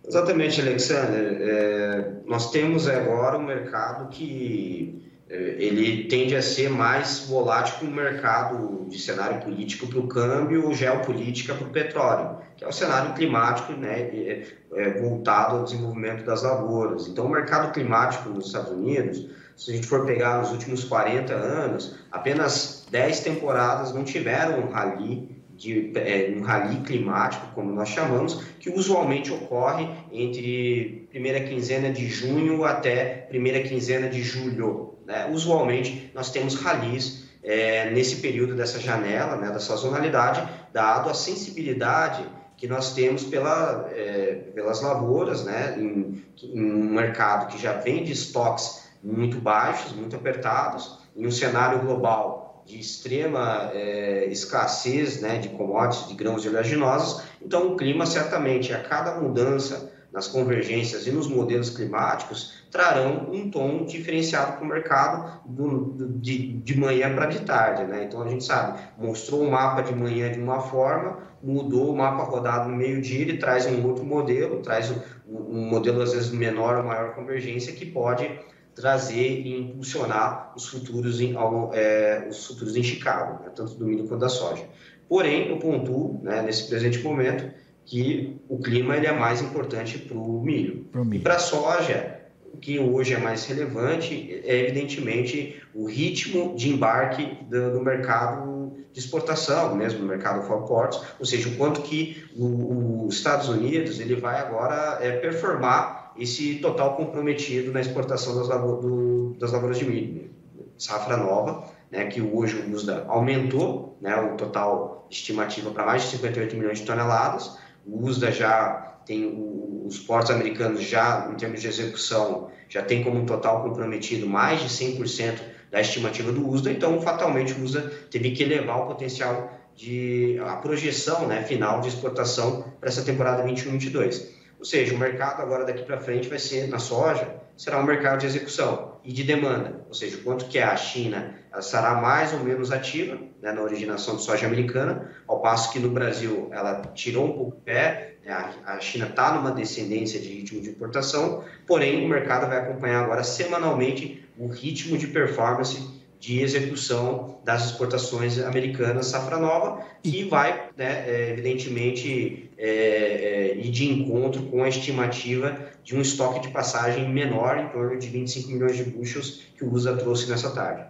Exatamente, 0.05 0.61
Alexander. 0.61 1.39
É, 1.41 2.13
nós 2.27 2.51
temos 2.51 2.89
agora 2.89 3.39
um 3.39 3.45
mercado 3.45 4.09
que 4.09 5.14
ele 5.29 6.05
tende 6.05 6.37
a 6.37 6.43
ser 6.43 6.69
mais 6.69 7.21
volátil 7.21 7.79
que 7.79 7.87
o 7.87 7.91
mercado 7.91 8.87
de 8.89 8.99
cenário 8.99 9.41
político 9.41 9.87
para 9.87 9.99
o 9.99 10.07
câmbio 10.07 10.67
ou 10.67 10.75
geopolítica 10.75 11.55
para 11.55 11.67
o 11.67 11.71
petróleo, 11.71 12.39
que 12.57 12.65
é 12.65 12.69
o 12.69 12.73
cenário 12.73 13.15
climático 13.15 13.73
né, 13.73 14.01
é, 14.01 14.47
é, 14.75 14.91
voltado 15.01 15.57
ao 15.57 15.65
desenvolvimento 15.65 16.25
das 16.25 16.43
lavouras. 16.43 17.09
Então, 17.09 17.27
o 17.27 17.31
mercado 17.31 17.73
climático 17.73 18.29
nos 18.29 18.47
Estados 18.47 18.71
Unidos, 18.71 19.29
se 19.57 19.71
a 19.71 19.75
gente 19.75 19.87
for 19.87 20.05
pegar 20.05 20.39
nos 20.39 20.51
últimos 20.51 20.85
40 20.85 21.33
anos, 21.33 21.97
apenas 22.13 22.87
10 22.91 23.21
temporadas 23.21 23.95
não 23.95 24.05
tiveram 24.05 24.61
um 24.61 24.71
rally 24.71 25.35
de 25.57 25.93
é, 25.95 26.35
um 26.37 26.43
rally 26.43 26.81
climático, 26.81 27.47
como 27.55 27.73
nós 27.73 27.89
chamamos, 27.89 28.43
que 28.59 28.71
usualmente 28.71 29.33
ocorre 29.33 29.89
entre 30.13 31.07
primeira 31.11 31.41
quinzena 31.41 31.91
de 31.91 32.09
junho 32.09 32.65
até 32.65 33.05
primeira 33.29 33.61
quinzena 33.61 34.09
de 34.09 34.23
julho. 34.23 34.94
Né? 35.07 35.29
Usualmente, 35.31 36.11
nós 36.15 36.31
temos 36.31 36.55
rallies 36.55 37.25
é, 37.43 37.91
nesse 37.91 38.17
período 38.17 38.55
dessa 38.55 38.81
janela, 38.81 39.37
né, 39.37 39.51
da 39.51 39.61
sazonalidade, 39.61 40.43
dado 40.73 41.11
a 41.11 41.15
sensibilidade 41.15 42.27
que 42.57 42.67
nós 42.67 42.95
temos 42.95 43.25
pela, 43.25 43.91
é, 43.93 44.51
pelas 44.55 44.81
lavouras, 44.81 45.45
né, 45.45 45.77
em, 45.79 46.25
em 46.43 46.73
um 46.73 46.85
mercado 46.91 47.49
que 47.49 47.61
já 47.61 47.75
vem 47.75 48.03
de 48.03 48.13
estoques 48.13 48.85
muito 49.03 49.39
baixos, 49.39 49.93
muito 49.93 50.17
apertados, 50.17 50.99
em 51.15 51.27
um 51.27 51.31
cenário 51.31 51.81
global 51.81 52.63
de 52.65 52.81
extrema 52.81 53.71
é, 53.75 54.27
escassez 54.31 55.21
né, 55.21 55.39
de 55.39 55.51
commodities, 55.51 56.09
de 56.09 56.15
grãos 56.15 56.41
de 56.41 56.49
oleaginosos. 56.49 57.23
Então, 57.43 57.73
o 57.73 57.77
clima, 57.77 58.07
certamente, 58.07 58.73
a 58.73 58.81
cada 58.81 59.21
mudança 59.21 59.93
nas 60.15 60.29
convergências 60.29 61.09
e 61.09 61.11
nos 61.11 61.27
modelos 61.27 61.71
climáticos, 61.71 62.55
trarão 62.71 63.33
um 63.33 63.51
tom 63.51 63.85
diferenciado 63.85 64.53
para 64.53 64.65
o 64.65 64.67
mercado 64.67 65.43
do, 65.45 65.85
do, 65.87 66.09
de, 66.21 66.53
de 66.53 66.79
manhã 66.79 67.13
para 67.13 67.27
de 67.27 67.41
tarde. 67.41 67.83
Né? 67.83 68.05
Então, 68.05 68.23
a 68.23 68.29
gente 68.29 68.45
sabe, 68.45 68.81
mostrou 68.97 69.43
o 69.43 69.51
mapa 69.51 69.83
de 69.83 69.93
manhã 69.93 70.31
de 70.31 70.39
uma 70.39 70.61
forma, 70.61 71.19
mudou 71.43 71.93
o 71.93 71.97
mapa 71.97 72.23
rodado 72.23 72.71
no 72.71 72.77
meio-dia, 72.77 73.23
ele 73.23 73.39
traz 73.39 73.67
um 73.67 73.85
outro 73.85 74.05
modelo, 74.05 74.63
traz 74.63 74.89
um, 74.89 75.37
um 75.37 75.69
modelo, 75.69 76.01
às 76.01 76.13
vezes, 76.13 76.31
menor 76.31 76.77
ou 76.77 76.85
maior 76.85 77.13
convergência, 77.17 77.73
que 77.73 77.85
pode 77.85 78.31
trazer 78.73 79.41
e 79.41 79.61
impulsionar 79.61 80.53
os 80.57 80.69
futuros 80.69 81.21
em, 81.21 81.35
é, 81.73 82.27
os 82.31 82.47
futuros 82.47 82.77
em 82.77 82.85
Chicago, 82.85 83.43
né, 83.43 83.51
tanto 83.55 83.75
do 83.75 83.85
milho 83.85 84.07
quanto 84.07 84.21
da 84.21 84.29
soja. 84.29 84.65
Porém, 85.09 85.49
eu 85.49 85.59
pontuo, 85.59 86.21
né, 86.23 86.41
nesse 86.43 86.69
presente 86.69 87.03
momento, 87.03 87.45
que 87.85 88.41
o 88.49 88.59
clima 88.59 88.97
ele 88.97 89.07
é 89.07 89.13
mais 89.13 89.43
importante 89.43 89.99
para 89.99 90.17
o 90.17 90.43
milho. 90.43 90.87
milho. 90.95 91.15
E 91.15 91.19
para 91.19 91.35
a 91.35 91.39
soja, 91.39 92.21
o 92.53 92.57
que 92.57 92.79
hoje 92.79 93.15
é 93.15 93.19
mais 93.19 93.45
relevante 93.47 94.41
é, 94.45 94.61
evidentemente, 94.61 95.63
o 95.75 95.87
ritmo 95.87 96.55
de 96.55 96.71
embarque 96.71 97.39
do, 97.51 97.73
do 97.73 97.81
mercado 97.81 98.73
de 98.93 99.01
exportação, 99.01 99.75
mesmo 99.75 100.01
no 100.01 100.07
mercado 100.07 100.47
for 100.47 100.63
ports, 100.63 101.01
ou 101.19 101.27
seja, 101.27 101.49
o 101.49 101.57
quanto 101.57 101.83
que 101.83 102.25
os 102.37 103.17
Estados 103.17 103.49
Unidos 103.49 103.99
ele 103.99 104.15
vai 104.15 104.39
agora 104.39 104.99
é, 105.01 105.17
performar 105.17 106.13
esse 106.17 106.57
total 106.61 106.97
comprometido 106.97 107.73
na 107.73 107.81
exportação 107.81 108.37
das, 108.37 108.47
do, 108.47 109.35
das 109.39 109.51
lavouras 109.51 109.79
de 109.79 109.85
milho. 109.85 110.31
Safra 110.79 111.17
nova, 111.17 111.65
né, 111.91 112.07
que 112.07 112.23
hoje 112.23 112.57
o 112.57 112.73
USDA 112.73 113.05
aumentou 113.09 113.97
né, 114.01 114.17
o 114.17 114.37
total 114.37 115.07
estimativa 115.11 115.71
para 115.71 115.85
mais 115.85 116.03
de 116.03 116.09
58 116.11 116.57
milhões 116.57 116.79
de 116.79 116.87
toneladas. 116.87 117.59
O 117.87 118.07
USDA 118.07 118.31
já 118.31 118.95
tem, 119.07 119.27
o, 119.27 119.85
os 119.87 119.99
portos 119.99 120.31
americanos 120.31 120.83
já, 120.83 121.29
em 121.31 121.37
termos 121.37 121.61
de 121.61 121.69
execução, 121.69 122.51
já 122.69 122.83
tem 122.83 123.03
como 123.03 123.25
total 123.27 123.63
comprometido 123.63 124.27
mais 124.27 124.61
de 124.61 124.69
100% 124.69 125.39
da 125.71 125.81
estimativa 125.81 126.33
do 126.33 126.49
USDA, 126.49 126.71
então 126.71 127.01
fatalmente 127.01 127.53
o 127.53 127.63
USDA 127.63 127.91
teve 128.11 128.31
que 128.31 128.43
elevar 128.43 128.83
o 128.83 128.87
potencial 128.87 129.53
de 129.75 130.41
a 130.47 130.57
projeção 130.57 131.27
né, 131.27 131.43
final 131.43 131.81
de 131.81 131.89
exportação 131.89 132.73
para 132.79 132.89
essa 132.89 133.03
temporada 133.03 133.45
21-22. 133.45 134.27
Ou 134.59 134.65
seja, 134.65 134.95
o 134.95 134.99
mercado 134.99 135.43
agora 135.43 135.65
daqui 135.65 135.83
para 135.83 135.99
frente 135.99 136.29
vai 136.29 136.39
ser 136.39 136.69
na 136.69 136.79
soja, 136.79 137.29
será 137.57 137.81
um 137.81 137.85
mercado 137.85 138.21
de 138.21 138.27
execução 138.27 138.94
e 139.05 139.13
de 139.13 139.23
demanda, 139.23 139.85
ou 139.87 139.95
seja, 139.95 140.17
quanto 140.25 140.47
que 140.47 140.59
a 140.59 140.75
China 140.77 141.35
ela 141.53 141.61
estará 141.61 141.95
mais 141.95 142.33
ou 142.33 142.41
menos 142.41 142.73
ativa 142.73 143.19
né, 143.41 143.53
na 143.53 143.63
originação 143.63 144.17
de 144.17 144.23
soja 144.23 144.47
americana, 144.47 145.11
ao 145.29 145.41
passo 145.41 145.71
que 145.73 145.79
no 145.79 145.91
Brasil 145.91 146.49
ela 146.51 146.81
tirou 146.95 147.27
um 147.27 147.33
pouco 147.33 147.57
o 147.57 147.61
pé, 147.61 148.15
né, 148.25 148.33
a 148.65 148.81
China 148.81 149.07
está 149.07 149.35
numa 149.35 149.53
descendência 149.53 150.19
de 150.19 150.29
ritmo 150.29 150.61
de 150.61 150.71
importação, 150.71 151.45
porém 151.67 152.05
o 152.05 152.09
mercado 152.09 152.49
vai 152.49 152.59
acompanhar 152.59 153.05
agora 153.05 153.23
semanalmente 153.23 154.25
o 154.39 154.49
ritmo 154.49 154.97
de 154.97 155.07
performance 155.09 156.03
de 156.19 156.41
execução 156.41 157.39
das 157.45 157.67
exportações 157.67 158.39
americanas 158.39 159.07
safra 159.07 159.37
nova, 159.37 159.85
que 160.03 160.25
vai, 160.25 160.71
né, 160.75 161.05
é, 161.07 161.31
evidentemente, 161.31 162.51
é, 162.67 162.67
é, 162.67 163.57
ir 163.59 163.71
de 163.71 163.85
encontro 163.93 164.43
com 164.45 164.63
a 164.63 164.69
estimativa 164.69 165.55
de 165.83 165.95
um 165.95 166.01
estoque 166.01 166.41
de 166.41 166.49
passagem 166.49 167.13
menor, 167.13 167.59
em 167.59 167.69
torno 167.69 167.99
de 167.99 168.09
25 168.09 168.51
milhões 168.51 168.75
de 168.75 168.85
bushels, 168.85 169.43
que 169.55 169.63
o 169.63 169.71
USA 169.71 169.95
trouxe 169.95 170.31
nessa 170.31 170.51
tarde. 170.51 170.87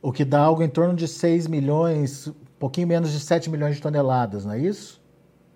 O 0.00 0.10
que 0.10 0.24
dá 0.24 0.40
algo 0.40 0.62
em 0.62 0.68
torno 0.68 0.94
de 0.94 1.06
6 1.06 1.46
milhões, 1.46 2.28
um 2.28 2.32
pouquinho 2.58 2.88
menos 2.88 3.12
de 3.12 3.20
7 3.20 3.50
milhões 3.50 3.76
de 3.76 3.82
toneladas, 3.82 4.46
não 4.46 4.54
é 4.54 4.60
isso? 4.60 4.98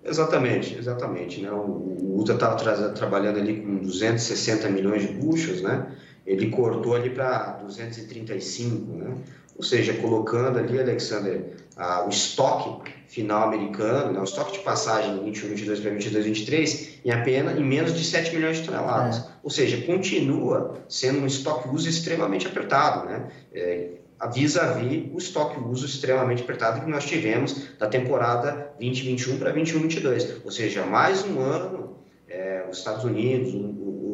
Exatamente, 0.04 0.76
exatamente. 0.76 1.40
Né? 1.40 1.50
O, 1.50 2.18
USA 2.18 2.34
estava 2.34 2.56
tra 2.56 2.88
trabalhando 2.90 3.38
ali 3.38 3.62
com 3.62 3.78
260 3.78 4.68
milhões 4.68 5.00
de 5.00 5.14
bushels, 5.14 5.62
né? 5.62 5.96
ele 6.26 6.50
cortou 6.50 6.94
ali 6.94 7.08
para 7.08 7.52
235, 7.62 8.92
né? 8.98 9.14
ou 9.56 9.62
seja, 9.62 9.94
colocando 9.94 10.58
ali, 10.58 10.78
Alexander, 10.78 11.56
o 12.04 12.08
estoque 12.08 12.92
final 13.08 13.44
americano, 13.44 14.12
né? 14.12 14.20
o 14.20 14.24
estoque 14.24 14.52
de 14.52 14.58
passagem 14.60 15.22
21, 15.22 15.48
22 15.48 15.80
para 15.80 15.90
22, 15.90 16.24
23, 16.24 16.98
em 17.04 17.10
apenas 17.10 17.58
em 17.58 17.64
menos 17.64 17.94
de 17.94 18.04
7 18.04 18.34
milhões 18.34 18.58
de 18.58 18.64
toneladas. 18.64 19.18
É. 19.18 19.24
Ou 19.42 19.50
seja, 19.50 19.84
continua 19.86 20.78
sendo 20.88 21.20
um 21.20 21.26
estoque 21.26 21.68
uso 21.68 21.88
extremamente 21.88 22.46
apertado, 22.46 23.06
né? 23.06 23.28
É, 23.52 23.88
vis-à-vis 24.32 25.12
o 25.12 25.18
estoque 25.18 25.60
uso 25.60 25.84
extremamente 25.84 26.42
apertado 26.42 26.80
que 26.80 26.90
nós 26.90 27.04
tivemos 27.04 27.76
da 27.78 27.88
temporada 27.88 28.72
2021 28.78 29.38
para 29.38 29.50
2022. 29.50 30.44
Ou 30.44 30.50
seja, 30.50 30.84
mais 30.84 31.24
um 31.26 31.40
ano, 31.40 31.96
é, 32.28 32.64
os 32.70 32.78
Estados 32.78 33.04
Unidos, 33.04 33.52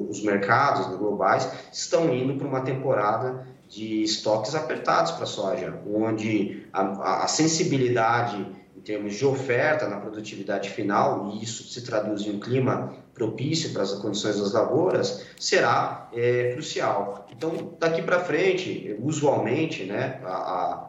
os 0.09 0.23
mercados 0.23 0.87
globais 0.97 1.51
estão 1.73 2.13
indo 2.15 2.35
para 2.35 2.49
uma 2.49 2.63
temporada 2.63 3.47
de 3.69 4.03
estoques 4.03 4.55
apertados 4.55 5.13
para 5.13 5.27
soja, 5.27 5.79
onde 5.87 6.67
a, 6.73 7.25
a, 7.25 7.29
sensibilidade 7.29 8.47
em 8.77 8.81
termos 8.81 9.15
de 9.15 9.27
oferta 9.27 9.89
na 9.89 9.99
produtividade 9.99 10.71
final, 10.71 11.31
e 11.33 11.43
isso 11.43 11.65
se 11.65 11.83
traduz 11.83 12.23
em 12.23 12.37
um 12.37 12.41
clima 12.41 12.95
propício 13.13 13.73
para 13.73 13.83
as 13.83 13.93
condições 13.95 14.39
das 14.39 14.53
lavouras, 14.53 15.27
será 15.39 16.09
é, 16.15 16.53
crucial. 16.53 17.27
Então, 17.31 17.77
daqui 17.79 18.01
para 18.01 18.21
frente, 18.21 18.97
usualmente, 19.01 19.85
né, 19.85 20.21
a, 20.25 20.33
a 20.33 20.88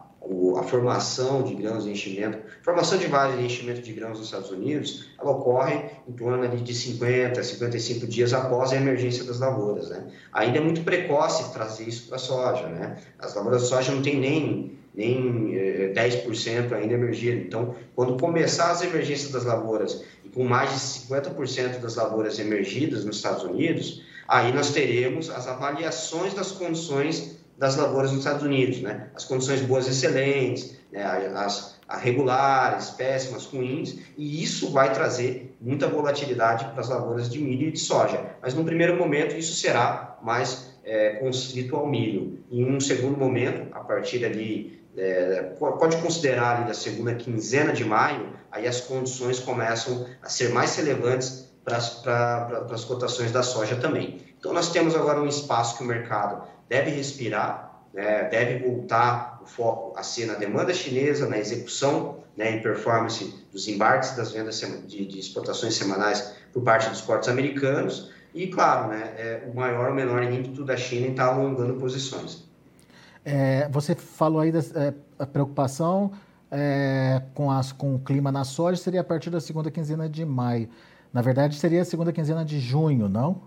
formação 0.69 1.41
de 1.41 1.55
grãos 1.55 1.83
de 1.83 1.91
enchimento, 1.91 2.37
formação 2.61 2.97
de 2.97 3.07
vagens 3.07 3.39
de 3.39 3.45
enchimento 3.45 3.81
de 3.81 3.91
grãos 3.93 4.17
nos 4.17 4.27
Estados 4.27 4.51
Unidos, 4.51 5.09
ela 5.19 5.31
ocorre 5.31 5.81
em 6.07 6.11
torno 6.11 6.43
ali 6.43 6.57
de 6.61 6.73
50 6.73 7.39
a 7.39 7.43
55 7.43 8.07
dias 8.07 8.33
após 8.33 8.71
a 8.71 8.75
emergência 8.75 9.23
das 9.23 9.39
lavouras. 9.39 9.89
Né? 9.89 10.03
Ainda 10.31 10.59
é 10.59 10.61
muito 10.61 10.83
precoce 10.83 11.51
trazer 11.51 11.85
isso 11.85 12.07
para 12.07 12.17
a 12.17 12.19
soja. 12.19 12.67
Né? 12.67 12.97
As 13.17 13.35
lavouras 13.35 13.63
de 13.63 13.67
soja 13.69 13.91
não 13.91 14.01
têm 14.01 14.19
nem, 14.19 14.77
nem 14.93 15.55
eh, 15.55 15.93
10% 15.95 16.71
ainda 16.73 16.93
emergido. 16.93 17.37
Então, 17.37 17.75
quando 17.95 18.19
começar 18.19 18.71
as 18.71 18.83
emergências 18.83 19.31
das 19.31 19.45
lavouras 19.45 20.03
e 20.23 20.29
com 20.29 20.43
mais 20.43 20.69
de 20.71 20.79
50% 20.79 21.79
das 21.79 21.95
lavouras 21.95 22.37
emergidas 22.37 23.03
nos 23.03 23.17
Estados 23.17 23.43
Unidos, 23.43 24.03
aí 24.27 24.53
nós 24.53 24.71
teremos 24.71 25.29
as 25.29 25.47
avaliações 25.47 26.33
das 26.33 26.51
condições 26.51 27.38
das 27.59 27.75
lavouras 27.75 28.11
nos 28.11 28.21
Estados 28.21 28.41
Unidos, 28.41 28.81
né? 28.81 29.09
As 29.13 29.25
condições 29.25 29.61
boas 29.61 29.85
excelentes, 29.85 30.79
né? 30.91 31.03
as, 31.35 31.77
regulares, 32.01 32.91
péssimas, 32.91 33.45
ruins, 33.45 33.97
e 34.17 34.41
isso 34.41 34.71
vai 34.71 34.93
trazer 34.93 35.57
muita 35.59 35.87
volatilidade 35.87 36.65
para 36.65 36.79
as 36.79 36.87
lavouras 36.87 37.29
de 37.29 37.39
milho 37.39 37.67
e 37.67 37.71
de 37.71 37.79
soja. 37.79 38.23
Mas 38.41 38.53
no 38.53 38.63
primeiro 38.63 38.95
momento 38.95 39.35
isso 39.35 39.55
será 39.55 40.17
mais 40.21 40.69
é, 40.85 41.15
constrito 41.15 41.75
ao 41.75 41.85
milho. 41.85 42.39
Em 42.49 42.63
um 42.63 42.79
segundo 42.79 43.17
momento, 43.17 43.75
a 43.75 43.79
partir 43.79 44.23
ali 44.23 44.79
é, 44.95 45.41
pode 45.59 45.97
considerar 45.97 46.57
ali 46.57 46.67
da 46.67 46.73
segunda 46.73 47.13
quinzena 47.15 47.73
de 47.73 47.83
maio, 47.83 48.29
aí 48.51 48.67
as 48.67 48.81
condições 48.81 49.39
começam 49.39 50.05
a 50.21 50.29
ser 50.29 50.49
mais 50.49 50.75
relevantes 50.75 51.49
para 51.63 51.77
as 52.71 52.85
cotações 52.85 53.31
da 53.31 53.43
soja 53.43 53.75
também. 53.75 54.21
Então 54.39 54.53
nós 54.53 54.71
temos 54.71 54.95
agora 54.95 55.19
um 55.19 55.27
espaço 55.27 55.77
que 55.77 55.83
o 55.83 55.87
mercado 55.87 56.47
deve 56.69 56.91
respirar, 56.91 57.83
né, 57.93 58.29
deve 58.29 58.65
voltar 58.65 59.39
o 59.41 59.45
foco 59.45 59.97
a 59.97 60.03
ser 60.03 60.27
na 60.27 60.35
demanda 60.35 60.73
chinesa, 60.73 61.27
na 61.27 61.37
execução 61.39 62.19
né, 62.37 62.57
performance 62.59 63.35
dos 63.51 63.67
embarques 63.67 64.15
das 64.15 64.31
vendas 64.31 64.59
de, 64.87 65.05
de, 65.05 65.19
exportações 65.19 65.73
semanais 65.73 66.35
por 66.53 66.63
parte 66.63 66.89
dos 66.89 67.01
portos 67.01 67.27
americanos 67.27 68.11
e, 68.33 68.47
claro, 68.47 68.89
né, 68.89 69.13
é, 69.17 69.43
o 69.51 69.55
maior 69.55 69.89
ou 69.89 69.95
menor 69.95 70.23
ímpeto 70.23 70.63
da 70.63 70.77
China 70.77 71.07
em 71.07 71.11
estar 71.11 71.25
alongando 71.25 71.73
posições. 71.73 72.47
É, 73.25 73.67
você 73.69 73.95
falou 73.95 74.39
aí 74.39 74.51
da 74.51 74.59
é, 74.59 75.25
preocupação 75.25 76.11
é, 76.51 77.21
com, 77.33 77.51
as, 77.51 77.71
com 77.71 77.95
o 77.95 77.99
clima 77.99 78.31
na 78.31 78.43
soja 78.43 78.81
seria 78.81 79.01
a 79.01 79.03
partir 79.03 79.29
da 79.29 79.41
segunda 79.41 79.69
quinzena 79.69 80.07
de 80.07 80.23
maio. 80.23 80.69
Na 81.11 81.21
verdade, 81.21 81.55
seria 81.55 81.81
a 81.81 81.85
segunda 81.85 82.13
quinzena 82.13 82.45
de 82.45 82.59
junho, 82.59 83.09
não? 83.09 83.41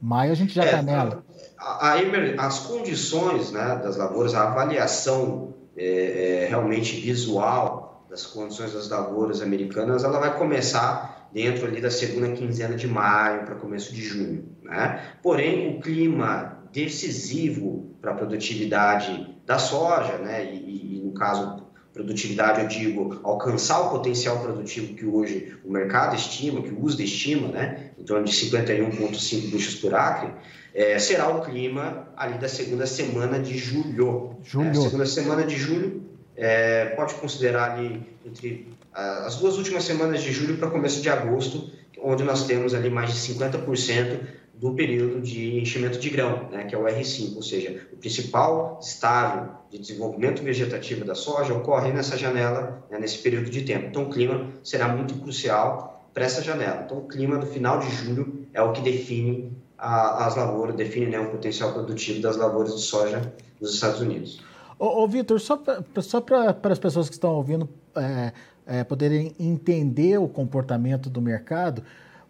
Maio 0.00 0.32
a 0.32 0.34
gente 0.34 0.54
já 0.54 0.64
está 0.64 0.78
é, 0.78 0.82
nela. 0.82 1.24
A, 1.58 1.94
a, 1.94 2.46
as 2.46 2.58
condições 2.60 3.50
né, 3.52 3.80
das 3.82 3.96
lavouras, 3.96 4.34
a 4.34 4.48
avaliação 4.48 5.54
é, 5.76 6.44
é, 6.44 6.46
realmente 6.48 7.00
visual 7.00 8.06
das 8.08 8.26
condições 8.26 8.72
das 8.72 8.88
lavouras 8.88 9.42
americanas, 9.42 10.04
ela 10.04 10.18
vai 10.18 10.36
começar 10.38 11.28
dentro 11.32 11.66
ali 11.66 11.80
da 11.80 11.90
segunda 11.90 12.30
quinzena 12.32 12.76
de 12.76 12.86
maio 12.86 13.44
para 13.44 13.56
começo 13.56 13.92
de 13.92 14.02
junho. 14.02 14.48
Né? 14.62 15.02
Porém, 15.22 15.76
o 15.76 15.80
clima 15.80 16.62
decisivo 16.72 17.96
para 18.00 18.12
a 18.12 18.14
produtividade 18.14 19.36
da 19.44 19.58
soja, 19.58 20.18
né, 20.18 20.44
e, 20.44 20.98
e 20.98 21.02
no 21.02 21.12
caso 21.12 21.65
produtividade, 21.96 22.60
eu 22.60 22.68
digo, 22.68 23.20
alcançar 23.24 23.80
o 23.80 23.90
potencial 23.90 24.38
produtivo 24.40 24.94
que 24.94 25.06
hoje 25.06 25.56
o 25.64 25.72
mercado 25.72 26.14
estima, 26.14 26.60
que 26.60 26.68
o 26.68 26.84
USDA 26.84 27.02
estima, 27.02 27.48
né, 27.48 27.90
em 27.98 28.04
torno 28.04 28.24
de 28.24 28.32
51,5 28.32 29.50
buchas 29.50 29.74
por 29.76 29.94
acre, 29.94 30.30
é, 30.74 30.98
será 30.98 31.28
o 31.30 31.40
clima 31.40 32.06
ali 32.14 32.38
da 32.38 32.48
segunda 32.48 32.86
semana 32.86 33.38
de 33.40 33.56
julho. 33.56 34.36
julho. 34.44 34.68
É, 34.68 34.74
segunda 34.74 35.06
semana 35.06 35.42
de 35.44 35.56
julho, 35.56 36.02
é, 36.36 36.86
pode 36.96 37.14
considerar 37.14 37.72
ali 37.72 38.02
entre 38.26 38.68
as 38.92 39.36
duas 39.36 39.56
últimas 39.56 39.84
semanas 39.84 40.22
de 40.22 40.32
julho 40.32 40.58
para 40.58 40.70
começo 40.70 41.00
de 41.00 41.08
agosto, 41.08 41.70
onde 42.02 42.24
nós 42.24 42.46
temos 42.46 42.74
ali 42.74 42.90
mais 42.90 43.12
de 43.12 43.34
50% 43.34 44.20
do 44.56 44.72
período 44.72 45.20
de 45.20 45.60
enchimento 45.60 45.98
de 45.98 46.08
grão, 46.08 46.48
né, 46.50 46.64
que 46.64 46.74
é 46.74 46.78
o 46.78 46.84
R5, 46.84 47.36
ou 47.36 47.42
seja, 47.42 47.86
o 47.92 47.96
principal 47.96 48.80
estágio 48.82 49.50
de 49.70 49.78
desenvolvimento 49.78 50.42
vegetativo 50.42 51.04
da 51.04 51.14
soja 51.14 51.52
ocorre 51.52 51.92
nessa 51.92 52.16
janela, 52.16 52.82
né, 52.90 52.98
nesse 52.98 53.18
período 53.18 53.50
de 53.50 53.62
tempo. 53.62 53.86
Então, 53.86 54.04
o 54.04 54.10
clima 54.10 54.48
será 54.64 54.88
muito 54.88 55.14
crucial 55.16 56.08
para 56.14 56.24
essa 56.24 56.42
janela. 56.42 56.82
Então, 56.86 56.98
o 56.98 57.06
clima 57.06 57.36
do 57.36 57.46
final 57.46 57.78
de 57.78 57.90
julho 57.90 58.46
é 58.54 58.62
o 58.62 58.72
que 58.72 58.80
define 58.80 59.52
a, 59.76 60.26
as 60.26 60.36
lavouras, 60.36 60.74
define 60.74 61.06
né, 61.06 61.20
o 61.20 61.30
potencial 61.30 61.74
produtivo 61.74 62.22
das 62.22 62.36
lavouras 62.36 62.74
de 62.74 62.80
soja 62.80 63.32
nos 63.60 63.74
Estados 63.74 64.00
Unidos. 64.00 64.42
Ô, 64.78 65.02
ô 65.02 65.08
Vitor, 65.08 65.38
só 65.38 65.56
para 65.56 66.72
as 66.72 66.78
pessoas 66.78 67.08
que 67.08 67.14
estão 67.14 67.34
ouvindo 67.34 67.68
é, 67.94 68.32
é, 68.66 68.84
poderem 68.84 69.34
entender 69.38 70.18
o 70.18 70.28
comportamento 70.28 71.10
do 71.10 71.20
mercado, 71.20 71.82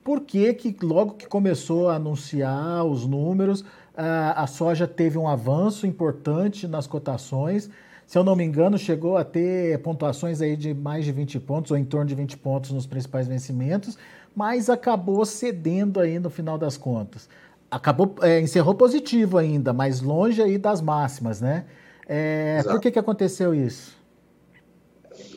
por 0.07 0.21
que, 0.21 0.55
que 0.55 0.77
logo 0.87 1.14
que 1.14 1.27
começou 1.27 1.88
a 1.88 1.97
anunciar 1.97 2.85
os 2.85 3.05
números, 3.05 3.64
a 3.97 4.47
soja 4.47 4.87
teve 4.87 5.19
um 5.19 5.27
avanço 5.27 5.85
importante 5.85 6.69
nas 6.69 6.87
cotações. 6.87 7.69
Se 8.07 8.16
eu 8.16 8.23
não 8.23 8.37
me 8.37 8.45
engano, 8.45 8.79
chegou 8.79 9.16
a 9.16 9.25
ter 9.25 9.77
pontuações 9.83 10.40
aí 10.40 10.57
de 10.57 10.73
mais 10.73 11.05
de 11.05 11.11
20 11.11 11.40
pontos, 11.40 11.73
ou 11.73 11.77
em 11.77 11.85
torno 11.85 12.07
de 12.07 12.14
20 12.14 12.37
pontos 12.37 12.71
nos 12.71 12.87
principais 12.87 13.27
vencimentos, 13.27 13.99
mas 14.33 14.71
acabou 14.71 15.25
cedendo 15.25 15.99
aí 15.99 16.21
no 16.21 16.31
final 16.31 16.57
das 16.57 16.77
contas. 16.77 17.29
Acabou, 17.69 18.14
é, 18.23 18.40
encerrou 18.40 18.77
positivo 18.77 19.38
ainda, 19.38 19.73
mas 19.73 20.01
longe 20.01 20.40
aí 20.40 20.57
das 20.57 20.81
máximas, 20.81 21.40
né? 21.40 21.64
É, 22.07 22.62
por 22.62 22.81
que, 22.81 22.92
que 22.92 22.99
aconteceu 23.01 23.53
isso? 23.53 23.97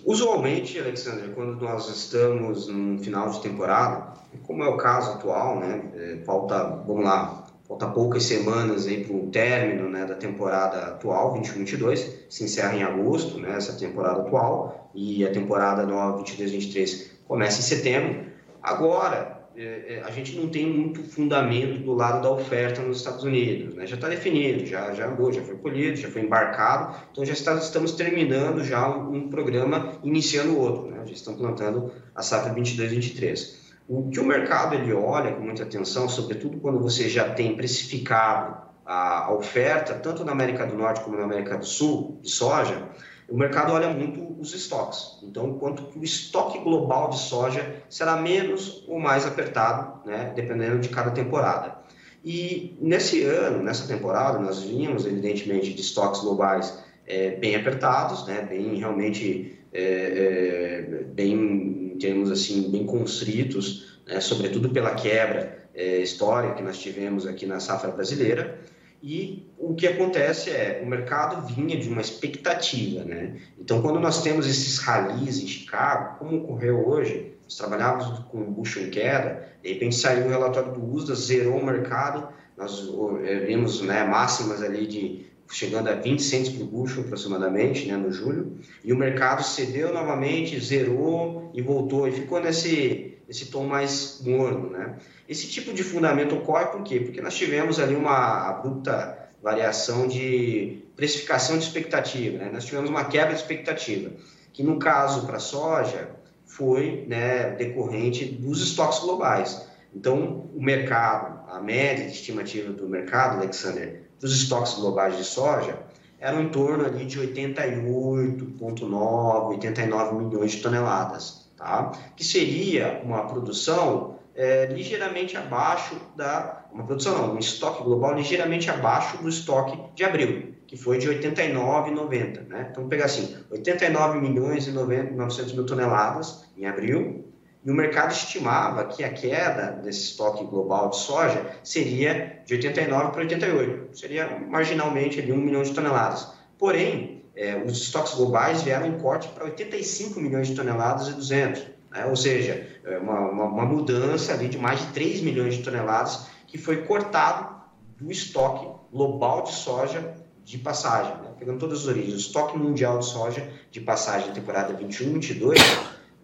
Usualmente, 0.05 0.79
Alexandre, 0.79 1.29
quando 1.35 1.61
nós 1.61 1.87
estamos 1.89 2.67
no 2.67 2.97
final 2.99 3.29
de 3.29 3.41
temporada, 3.41 4.13
como 4.45 4.63
é 4.63 4.67
o 4.67 4.77
caso 4.77 5.11
atual, 5.11 5.59
né, 5.59 5.81
é, 5.95 6.17
falta, 6.25 6.63
vamos 6.85 7.03
lá, 7.03 7.45
falta 7.67 7.87
poucas 7.87 8.23
semanas 8.23 8.87
aí 8.87 9.03
para 9.03 9.15
o 9.15 9.27
término 9.27 9.89
né, 9.89 10.05
da 10.05 10.15
temporada 10.15 10.87
atual, 10.87 11.33
21-22, 11.35 12.09
se 12.29 12.43
encerra 12.43 12.75
em 12.75 12.83
agosto, 12.83 13.39
né, 13.39 13.55
essa 13.55 13.73
temporada 13.73 14.21
atual, 14.21 14.89
e 14.93 15.25
a 15.25 15.31
temporada 15.31 15.85
nova 15.85 16.23
22-23 16.23 17.11
começa 17.27 17.59
em 17.59 17.63
setembro. 17.63 18.25
Agora, 18.61 19.38
é, 19.61 19.95
é, 19.95 20.03
a 20.05 20.09
gente 20.09 20.37
não 20.37 20.47
tem 20.47 20.65
muito 20.65 21.03
fundamento 21.03 21.81
do 21.81 21.93
lado 21.93 22.21
da 22.21 22.31
oferta 22.31 22.81
nos 22.81 22.99
Estados 22.99 23.25
Unidos. 23.25 23.75
Né? 23.75 23.85
Já 23.85 23.95
está 23.95 24.07
definido, 24.07 24.65
já, 24.65 24.93
já 24.93 25.09
já 25.09 25.41
foi 25.43 25.57
colhido, 25.57 25.97
já 25.97 26.07
foi 26.09 26.21
embarcado, 26.21 26.95
então 27.11 27.25
já 27.25 27.33
está, 27.33 27.55
estamos 27.55 27.91
terminando 27.91 28.63
já 28.63 28.89
um, 28.89 29.13
um 29.13 29.29
programa, 29.29 29.99
iniciando 30.01 30.57
outro. 30.57 30.89
Né? 30.89 31.01
Já 31.07 31.11
estão 31.11 31.35
plantando 31.35 31.91
a 32.15 32.21
safra 32.21 32.53
22-23. 32.55 33.59
O 33.89 34.09
que 34.09 34.21
o 34.21 34.23
mercado 34.23 34.75
ele 34.75 34.93
olha 34.93 35.33
com 35.33 35.41
muita 35.41 35.63
atenção, 35.63 36.07
sobretudo 36.07 36.57
quando 36.59 36.79
você 36.79 37.09
já 37.09 37.29
tem 37.29 37.57
precificado 37.57 38.61
a, 38.85 39.29
oferta, 39.33 39.93
tanto 39.93 40.23
na 40.23 40.31
América 40.31 40.65
do 40.65 40.77
Norte 40.77 41.01
como 41.01 41.17
na 41.17 41.25
América 41.25 41.57
do 41.57 41.65
Sul, 41.65 42.17
de 42.21 42.29
soja, 42.29 42.87
o 43.29 43.37
mercado 43.37 43.73
olha 43.73 43.89
muito 43.89 44.39
os 44.39 44.53
estoques. 44.53 45.17
Então, 45.23 45.53
quanto 45.53 45.83
que 45.83 45.99
o 45.99 46.03
estoque 46.03 46.59
global 46.59 47.09
de 47.09 47.19
soja 47.19 47.75
será 47.89 48.17
menos 48.17 48.83
ou 48.87 48.99
mais 48.99 49.25
apertado, 49.25 50.07
né, 50.07 50.33
dependendo 50.35 50.79
de 50.79 50.89
cada 50.89 51.11
temporada. 51.11 51.77
E 52.23 52.77
nesse 52.81 53.23
ano, 53.23 53.63
nessa 53.63 53.87
temporada, 53.87 54.39
nós 54.39 54.63
vimos, 54.63 55.05
evidentemente, 55.05 55.73
de 55.73 55.81
estoques 55.81 56.21
globais 56.21 56.77
é, 57.07 57.31
bem 57.31 57.55
apertados, 57.55 58.27
né, 58.27 58.41
bem 58.41 58.75
realmente, 58.75 59.59
é, 59.71 59.81
é, 59.81 61.03
bem, 61.05 61.93
em 61.93 61.97
termos 61.97 62.31
assim, 62.31 62.69
bem 62.69 62.85
constritos, 62.85 64.01
né, 64.07 64.19
sobretudo 64.19 64.69
pela 64.69 64.95
quebra 64.95 65.69
é, 65.73 65.99
histórica 65.99 66.55
que 66.55 66.63
nós 66.63 66.77
tivemos 66.77 67.25
aqui 67.25 67.45
na 67.45 67.59
safra 67.59 67.91
brasileira. 67.91 68.59
E 69.01 69.47
o 69.57 69.73
que 69.73 69.87
acontece 69.87 70.49
é, 70.49 70.81
o 70.83 70.87
mercado 70.87 71.47
vinha 71.53 71.77
de 71.77 71.87
uma 71.87 72.01
expectativa, 72.01 73.03
né? 73.03 73.37
Então, 73.57 73.81
quando 73.81 73.99
nós 73.99 74.21
temos 74.21 74.47
esses 74.47 74.77
rallies 74.79 75.41
em 75.41 75.47
Chicago, 75.47 76.19
como 76.19 76.37
ocorreu 76.37 76.87
hoje, 76.87 77.33
nós 77.43 77.55
trabalhávamos 77.55 78.19
com 78.25 78.41
o 78.41 78.51
bushel 78.51 78.87
em 78.87 78.89
queda, 78.89 79.47
de 79.63 79.73
repente 79.73 79.95
saiu 79.95 80.25
o 80.25 80.29
relatório 80.29 80.73
do 80.73 80.85
USDA, 80.85 81.15
zerou 81.15 81.57
o 81.57 81.65
mercado, 81.65 82.27
nós 82.57 82.91
eh, 83.23 83.39
vimos 83.39 83.81
né, 83.81 84.03
máximas 84.03 84.61
ali 84.61 84.85
de 84.85 85.29
chegando 85.51 85.87
a 85.87 85.95
20 85.95 86.21
centos 86.21 86.49
por 86.49 86.67
bushel 86.67 87.03
aproximadamente, 87.03 87.87
né, 87.87 87.97
no 87.97 88.11
julho, 88.11 88.59
e 88.83 88.93
o 88.93 88.97
mercado 88.97 89.43
cedeu 89.43 89.93
novamente, 89.93 90.59
zerou 90.59 91.49
e 91.53 91.61
voltou, 91.61 92.07
e 92.07 92.11
ficou 92.11 92.39
nesse, 92.39 93.08
esse 93.29 93.45
tom 93.45 93.65
mais 93.65 94.19
morno, 94.25 94.71
né? 94.71 94.97
Esse 95.27 95.47
tipo 95.47 95.71
de 95.71 95.83
fundamento 95.83 96.35
ocorre 96.35 96.65
por 96.65 96.81
quê? 96.81 96.99
Porque 96.99 97.21
nós 97.21 97.35
tivemos 97.35 97.79
ali 97.79 97.95
uma 97.95 98.49
abrupta 98.49 99.29
variação 99.41 100.05
de 100.07 100.83
precificação 100.95 101.57
de 101.57 101.63
expectativa, 101.63 102.39
né? 102.39 102.49
Nós 102.51 102.65
tivemos 102.65 102.89
uma 102.89 103.05
quebra 103.05 103.33
de 103.33 103.39
expectativa, 103.39 104.11
que 104.51 104.63
no 104.63 104.79
caso 104.79 105.27
para 105.27 105.37
a 105.37 105.39
soja 105.39 106.09
foi 106.45 107.05
né, 107.07 107.51
decorrente 107.51 108.25
dos 108.25 108.61
estoques 108.61 108.99
globais. 108.99 109.65
Então, 109.95 110.49
o 110.53 110.61
mercado, 110.61 111.49
a 111.49 111.61
média 111.61 112.05
de 112.05 112.11
estimativa 112.11 112.73
do 112.73 112.89
mercado, 112.89 113.37
Alexander, 113.37 114.03
dos 114.19 114.35
estoques 114.35 114.73
globais 114.73 115.15
de 115.15 115.23
soja, 115.23 115.79
eram 116.19 116.41
em 116.41 116.49
torno 116.49 116.85
ali 116.85 117.05
de 117.05 117.17
88,9, 117.19 119.51
89 119.51 120.25
milhões 120.25 120.51
de 120.51 120.61
toneladas, 120.61 121.48
tá? 121.59 121.91
que 122.15 122.23
seria 122.23 123.01
uma 123.03 123.27
produção 123.27 124.17
é, 124.33 124.65
ligeiramente 124.67 125.35
abaixo 125.35 125.95
da... 126.15 126.65
Uma 126.71 126.85
produção 126.85 127.17
não, 127.17 127.35
um 127.35 127.39
estoque 127.39 127.83
global 127.83 128.13
ligeiramente 128.13 128.69
abaixo 128.69 129.17
do 129.17 129.27
estoque 129.27 129.77
de 129.95 130.03
abril, 130.03 130.53
que 130.65 130.77
foi 130.77 130.97
de 130.97 131.09
89,90. 131.09 132.47
Né? 132.47 132.69
Então, 132.71 132.87
pegar 132.87 133.05
assim, 133.05 133.35
89 133.51 134.19
milhões 134.21 134.67
e 134.67 134.71
900 134.71 135.53
mil 135.53 135.65
toneladas 135.65 136.45
em 136.55 136.65
abril, 136.65 137.25
e 137.65 137.69
o 137.69 137.73
mercado 137.73 138.11
estimava 138.11 138.85
que 138.85 139.03
a 139.03 139.11
queda 139.11 139.71
desse 139.83 140.11
estoque 140.11 140.45
global 140.45 140.89
de 140.89 140.97
soja 140.97 141.45
seria 141.61 142.41
de 142.45 142.53
89 142.53 143.11
para 143.11 143.21
88, 143.21 143.97
seria 143.97 144.39
marginalmente 144.47 145.19
ali 145.19 145.33
1 145.33 145.37
milhão 145.37 145.61
de 145.61 145.73
toneladas. 145.73 146.31
Porém, 146.57 147.18
é, 147.35 147.55
os 147.55 147.77
estoques 147.77 148.13
globais 148.15 148.61
vieram 148.61 148.87
em 148.87 148.97
corte 148.97 149.27
para 149.29 149.45
85 149.45 150.19
milhões 150.19 150.47
de 150.47 150.55
toneladas 150.55 151.07
e 151.07 151.13
200, 151.13 151.63
né? 151.91 152.05
ou 152.05 152.15
seja, 152.15 152.67
é 152.83 152.97
uma, 152.97 153.19
uma, 153.19 153.43
uma 153.45 153.65
mudança 153.65 154.33
ali 154.33 154.47
de 154.47 154.57
mais 154.57 154.79
de 154.79 154.87
3 154.87 155.21
milhões 155.21 155.55
de 155.55 155.63
toneladas 155.63 156.27
que 156.47 156.57
foi 156.57 156.83
cortado 156.83 157.59
do 157.97 158.11
estoque 158.11 158.67
global 158.91 159.43
de 159.43 159.53
soja 159.53 160.15
de 160.43 160.57
passagem, 160.57 161.13
né? 161.17 161.31
pegando 161.37 161.59
todas 161.59 161.79
as 161.79 161.87
origens. 161.87 162.13
O 162.13 162.17
estoque 162.17 162.57
mundial 162.57 162.99
de 162.99 163.05
soja 163.05 163.47
de 163.71 163.79
passagem 163.79 164.31
temporada 164.33 164.73
21-22 164.73 165.57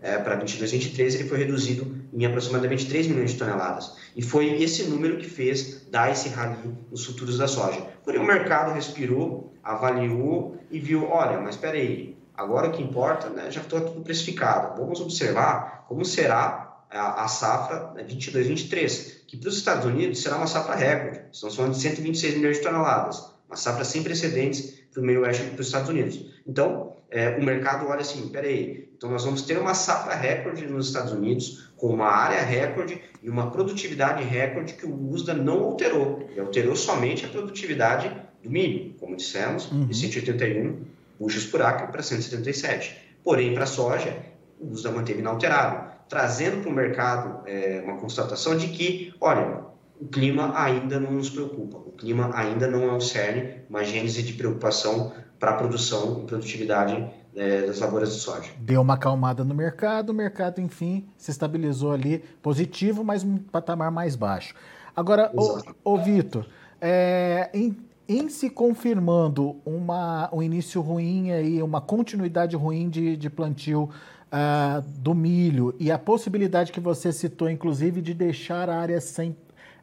é, 0.01 0.17
para 0.17 0.35
22, 0.35 0.71
23, 0.71 1.15
ele 1.15 1.29
foi 1.29 1.37
reduzido 1.39 2.04
em 2.15 2.25
aproximadamente 2.25 2.87
3 2.87 3.07
milhões 3.07 3.31
de 3.31 3.37
toneladas. 3.37 3.95
E 4.15 4.21
foi 4.21 4.63
esse 4.63 4.83
número 4.83 5.17
que 5.17 5.27
fez 5.27 5.85
dar 5.91 6.11
esse 6.11 6.29
rally 6.29 6.73
nos 6.89 7.05
futuros 7.05 7.37
da 7.37 7.47
soja. 7.47 7.81
Porém, 8.03 8.21
o 8.21 8.25
mercado 8.25 8.73
respirou, 8.73 9.53
avaliou 9.61 10.57
e 10.71 10.79
viu, 10.79 11.09
olha, 11.09 11.39
mas 11.39 11.55
espera 11.55 11.77
aí, 11.77 12.17
agora 12.33 12.69
o 12.69 12.71
que 12.71 12.81
importa, 12.81 13.29
né, 13.29 13.51
já 13.51 13.59
está 13.59 13.81
tudo 13.81 14.01
precificado. 14.01 14.81
Vamos 14.81 15.01
observar 15.01 15.85
como 15.89 16.05
será 16.05 16.83
a, 16.89 17.25
a 17.25 17.27
safra 17.27 17.93
22, 18.01 18.47
23, 18.47 19.23
que 19.27 19.35
para 19.35 19.49
os 19.49 19.57
Estados 19.57 19.85
Unidos 19.85 20.21
será 20.21 20.37
uma 20.37 20.47
safra 20.47 20.75
recorde. 20.75 21.21
Estamos 21.33 21.55
falando 21.55 21.73
de 21.73 21.81
126 21.81 22.37
milhões 22.37 22.57
de 22.57 22.63
toneladas, 22.63 23.33
uma 23.47 23.57
safra 23.57 23.83
sem 23.83 24.01
precedentes 24.01 24.85
para 24.93 25.01
o 25.01 25.05
meio 25.05 25.21
oeste 25.21 25.43
para 25.43 25.59
os 25.59 25.67
Estados 25.67 25.89
Unidos. 25.89 26.25
Então, 26.47 26.94
é, 27.15 27.29
o 27.29 27.41
mercado 27.41 27.87
olha 27.87 28.01
assim, 28.01 28.27
peraí, 28.27 28.89
então 28.97 29.09
nós 29.09 29.23
vamos 29.23 29.43
ter 29.43 29.57
uma 29.57 29.73
safra 29.73 30.13
recorde 30.15 30.67
nos 30.67 30.87
Estados 30.87 31.13
Unidos, 31.13 31.71
com 31.77 31.87
uma 31.87 32.07
área 32.07 32.41
recorde 32.41 33.01
e 33.23 33.29
uma 33.29 33.49
produtividade 33.51 34.21
recorde 34.21 34.73
que 34.73 34.85
o 34.85 35.11
USDA 35.11 35.33
não 35.33 35.63
alterou. 35.63 36.27
Ele 36.29 36.41
alterou 36.41 36.75
somente 36.75 37.25
a 37.25 37.29
produtividade 37.29 38.11
do 38.43 38.51
milho, 38.51 38.95
como 38.99 39.15
dissemos, 39.15 39.71
uhum. 39.71 39.85
de 39.85 39.95
181 39.95 40.81
buchas 41.17 41.45
por 41.45 41.61
acre 41.61 41.87
para 41.87 42.03
177. 42.03 42.97
Porém, 43.23 43.53
para 43.53 43.63
a 43.63 43.67
soja, 43.67 44.17
o 44.59 44.73
USDA 44.73 44.91
manteve 44.91 45.19
inalterado, 45.19 45.89
trazendo 46.09 46.63
para 46.63 46.69
o 46.69 46.73
mercado 46.73 47.47
é, 47.47 47.81
uma 47.85 47.95
constatação 47.95 48.57
de 48.57 48.67
que, 48.67 49.13
olha, 49.21 49.61
o 50.01 50.05
clima 50.05 50.51
ainda 50.53 50.99
não 50.99 51.13
nos 51.13 51.29
preocupa, 51.29 51.77
o 51.77 51.93
clima 51.93 52.29
ainda 52.33 52.67
não 52.67 52.83
é 52.83 52.91
um 52.91 52.99
cerne, 52.99 53.61
uma 53.69 53.85
gênese 53.85 54.21
de 54.21 54.33
preocupação 54.33 55.13
para 55.39 55.51
a 55.51 55.53
produção 55.55 56.21
e 56.23 56.27
produtividade 56.27 57.07
é, 57.35 57.61
das 57.67 57.79
lavouras 57.79 58.13
de 58.13 58.21
soja. 58.21 58.51
Deu 58.59 58.81
uma 58.81 58.93
acalmada 58.93 59.43
no 59.43 59.53
mercado, 59.53 60.09
o 60.09 60.13
mercado, 60.13 60.61
enfim, 60.61 61.05
se 61.17 61.31
estabilizou 61.31 61.91
ali 61.91 62.23
positivo, 62.41 63.03
mas 63.03 63.23
um 63.23 63.37
patamar 63.37 63.91
mais 63.91 64.15
baixo. 64.15 64.55
Agora, 64.95 65.29
ô, 65.35 65.59
ô 65.83 65.97
Vitor, 65.97 66.47
é, 66.79 67.49
em, 67.53 67.75
em, 68.07 68.29
se 68.29 68.49
confirmando 68.49 69.57
uma, 69.65 70.29
um 70.31 70.41
início 70.41 70.81
ruim 70.81 71.31
aí, 71.31 71.61
uma 71.61 71.81
continuidade 71.81 72.55
ruim 72.55 72.89
de, 72.89 73.17
de 73.17 73.29
plantio 73.29 73.89
uh, 74.31 74.81
do 74.99 75.13
milho 75.13 75.75
e 75.79 75.91
a 75.91 75.99
possibilidade 75.99 76.71
que 76.71 76.79
você 76.79 77.11
citou, 77.11 77.49
inclusive, 77.49 78.01
de 78.01 78.13
deixar 78.13 78.69
a 78.69 78.77
área 78.77 79.01
sem, 79.01 79.35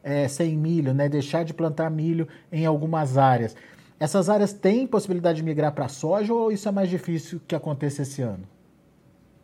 é, 0.03 0.27
sem 0.27 0.57
milho, 0.57 0.93
né, 0.93 1.07
deixar 1.07 1.43
de 1.45 1.53
plantar 1.53 1.91
milho 1.91 2.27
em 2.51 2.65
algumas 2.65 3.17
áreas. 3.17 3.55
Essas 4.03 4.27
áreas 4.27 4.51
têm 4.51 4.85
possibilidade 4.85 5.37
de 5.37 5.43
migrar 5.43 5.71
para 5.71 5.87
soja 5.87 6.33
ou 6.33 6.51
isso 6.51 6.67
é 6.67 6.71
mais 6.73 6.89
difícil 6.89 7.39
que 7.47 7.55
aconteça 7.55 8.01
esse 8.01 8.21
ano? 8.21 8.43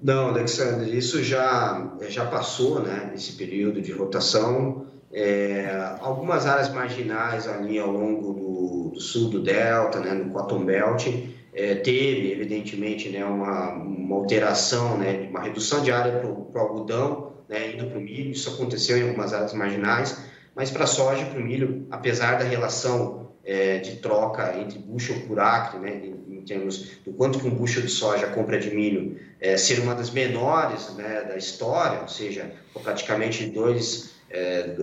Não, 0.03 0.27
Alexandre, 0.27 0.97
isso 0.97 1.23
já, 1.23 1.93
já 2.09 2.25
passou, 2.25 2.81
né, 2.81 3.13
esse 3.15 3.37
período 3.37 3.81
de 3.81 3.93
rotação. 3.93 4.85
É, 5.13 5.95
algumas 6.01 6.45
áreas 6.45 6.67
marginais 6.73 7.47
ali 7.47 7.79
ao 7.79 7.89
longo 7.89 8.33
do, 8.33 8.91
do 8.95 8.99
sul 8.99 9.29
do 9.29 9.41
Delta, 9.41 10.01
né, 10.01 10.11
no 10.11 10.29
Cotton 10.33 10.65
Belt, 10.65 11.07
é, 11.53 11.75
teve, 11.75 12.33
evidentemente, 12.33 13.07
né, 13.07 13.23
uma, 13.23 13.75
uma 13.75 14.17
alteração, 14.17 14.97
né, 14.97 15.29
uma 15.29 15.39
redução 15.39 15.81
de 15.81 15.89
área 15.89 16.19
para 16.19 16.29
o 16.29 16.51
algodão, 16.53 17.31
né, 17.47 17.75
indo 17.75 17.85
para 17.85 17.97
o 17.97 18.01
milho. 18.01 18.31
Isso 18.31 18.49
aconteceu 18.49 18.97
em 18.97 19.03
algumas 19.03 19.31
áreas 19.33 19.53
marginais, 19.53 20.21
mas 20.53 20.69
para 20.69 20.83
a 20.83 20.87
soja 20.87 21.21
e 21.21 21.25
para 21.27 21.39
o 21.39 21.43
milho, 21.43 21.87
apesar 21.89 22.37
da 22.37 22.43
relação 22.43 23.18
é, 23.49 23.79
de 23.79 23.95
troca 23.95 24.55
entre 24.59 24.77
bushel 24.77 25.21
por 25.21 25.39
acre, 25.39 25.79
né, 25.79 26.01
em, 26.05 26.37
em, 26.37 26.41
termos 26.43 26.99
do 27.03 27.11
quanto 27.13 27.39
que 27.39 27.47
um 27.47 27.55
bushel 27.55 27.81
de 27.81 27.89
soja 27.89 28.27
compra 28.27 28.59
de 28.59 28.69
milho, 28.69 29.19
é, 29.39 29.57
ser 29.57 29.79
uma 29.79 29.95
das 29.95 30.11
menores 30.11 30.93
né, 30.95 31.23
da 31.27 31.35
história, 31.35 32.01
ou 32.01 32.07
seja, 32.07 32.51
praticamente 32.83 33.47
dois, 33.47 34.11
é, 34.29 34.75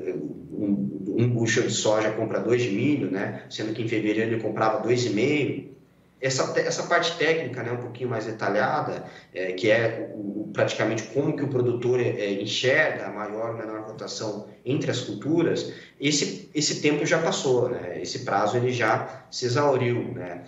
um, 0.52 1.14
um 1.16 1.30
bushel 1.30 1.62
de 1.62 1.74
soja 1.74 2.10
compra 2.10 2.40
dois 2.40 2.60
de 2.60 2.70
milho, 2.70 3.08
né, 3.08 3.44
sendo 3.48 3.72
que 3.72 3.82
em 3.82 3.88
fevereiro 3.88 4.32
ele 4.32 4.42
comprava 4.42 4.80
dois 4.80 5.06
e 5.06 5.10
meio, 5.10 5.75
essa, 6.20 6.58
essa 6.58 6.84
parte 6.84 7.16
técnica, 7.18 7.62
né, 7.62 7.72
um 7.72 7.76
pouquinho 7.76 8.08
mais 8.08 8.24
detalhada, 8.24 9.04
é, 9.34 9.52
que 9.52 9.70
é 9.70 10.10
o, 10.14 10.50
praticamente 10.52 11.02
como 11.04 11.36
que 11.36 11.44
o 11.44 11.48
produtor 11.48 12.00
é, 12.00 12.32
enxerga 12.32 13.06
a 13.06 13.10
maior 13.10 13.50
ou 13.50 13.56
menor 13.56 13.82
rotação 13.82 14.48
entre 14.64 14.90
as 14.90 15.00
culturas, 15.00 15.72
esse, 16.00 16.50
esse 16.54 16.80
tempo 16.80 17.04
já 17.04 17.18
passou, 17.18 17.68
né? 17.68 18.00
esse 18.00 18.20
prazo 18.20 18.56
ele 18.56 18.72
já 18.72 19.26
se 19.30 19.44
exauriu. 19.44 20.12
Né? 20.14 20.44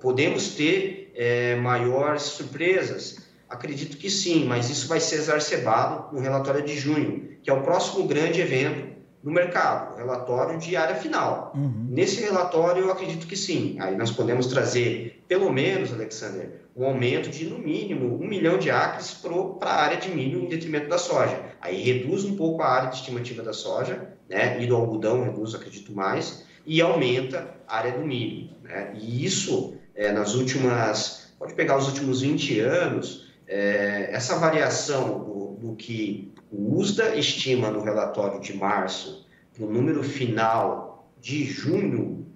Podemos 0.00 0.54
ter 0.54 1.12
é, 1.14 1.54
maiores 1.56 2.22
surpresas? 2.22 3.18
Acredito 3.48 3.96
que 3.96 4.10
sim, 4.10 4.44
mas 4.44 4.70
isso 4.70 4.88
vai 4.88 4.98
ser 4.98 5.16
exacerbado 5.16 6.14
no 6.14 6.20
relatório 6.20 6.64
de 6.64 6.76
junho, 6.76 7.36
que 7.42 7.50
é 7.50 7.52
o 7.52 7.62
próximo 7.62 8.06
grande 8.06 8.40
evento 8.40 8.91
no 9.22 9.30
mercado, 9.30 9.96
relatório 9.96 10.58
de 10.58 10.76
área 10.76 10.96
final. 10.96 11.52
Uhum. 11.54 11.86
Nesse 11.90 12.20
relatório, 12.20 12.82
eu 12.82 12.90
acredito 12.90 13.26
que 13.26 13.36
sim. 13.36 13.76
Aí 13.78 13.96
nós 13.96 14.10
podemos 14.10 14.46
trazer, 14.46 15.22
pelo 15.28 15.52
menos, 15.52 15.92
Alexander, 15.92 16.62
um 16.76 16.84
aumento 16.84 17.30
de, 17.30 17.44
no 17.44 17.58
mínimo, 17.58 18.20
um 18.20 18.26
milhão 18.26 18.58
de 18.58 18.70
acres 18.70 19.12
para 19.60 19.70
a 19.70 19.82
área 19.82 19.96
de 19.96 20.08
milho 20.08 20.40
em 20.40 20.48
detrimento 20.48 20.88
da 20.88 20.98
soja. 20.98 21.38
Aí 21.60 21.80
reduz 21.82 22.24
um 22.24 22.34
pouco 22.34 22.62
a 22.62 22.68
área 22.68 22.90
de 22.90 22.96
estimativa 22.96 23.42
da 23.42 23.52
soja, 23.52 24.08
né? 24.28 24.60
E 24.60 24.66
do 24.66 24.74
algodão 24.74 25.22
reduz, 25.22 25.54
acredito 25.54 25.92
mais. 25.92 26.44
e 26.64 26.80
aumenta 26.80 27.56
a 27.66 27.76
área 27.76 27.92
do 27.92 28.04
milho. 28.04 28.50
Né? 28.62 28.92
E 28.94 29.24
isso, 29.24 29.74
é, 29.94 30.12
nas 30.12 30.34
últimas, 30.34 31.32
pode 31.38 31.54
pegar 31.54 31.76
os 31.76 31.88
últimos 31.88 32.22
20 32.22 32.60
anos, 32.60 33.32
é, 33.46 34.08
essa 34.12 34.36
variação 34.36 35.18
do, 35.18 35.68
do, 35.68 35.76
que 35.76 36.31
o 36.52 36.78
USDA 36.78 37.16
estima 37.16 37.70
no 37.70 37.82
relatório 37.82 38.38
de 38.38 38.54
março 38.54 39.26
para 39.54 39.64
o 39.64 39.72
número 39.72 40.02
final 40.02 41.10
de 41.18 41.44
junho, 41.44 42.26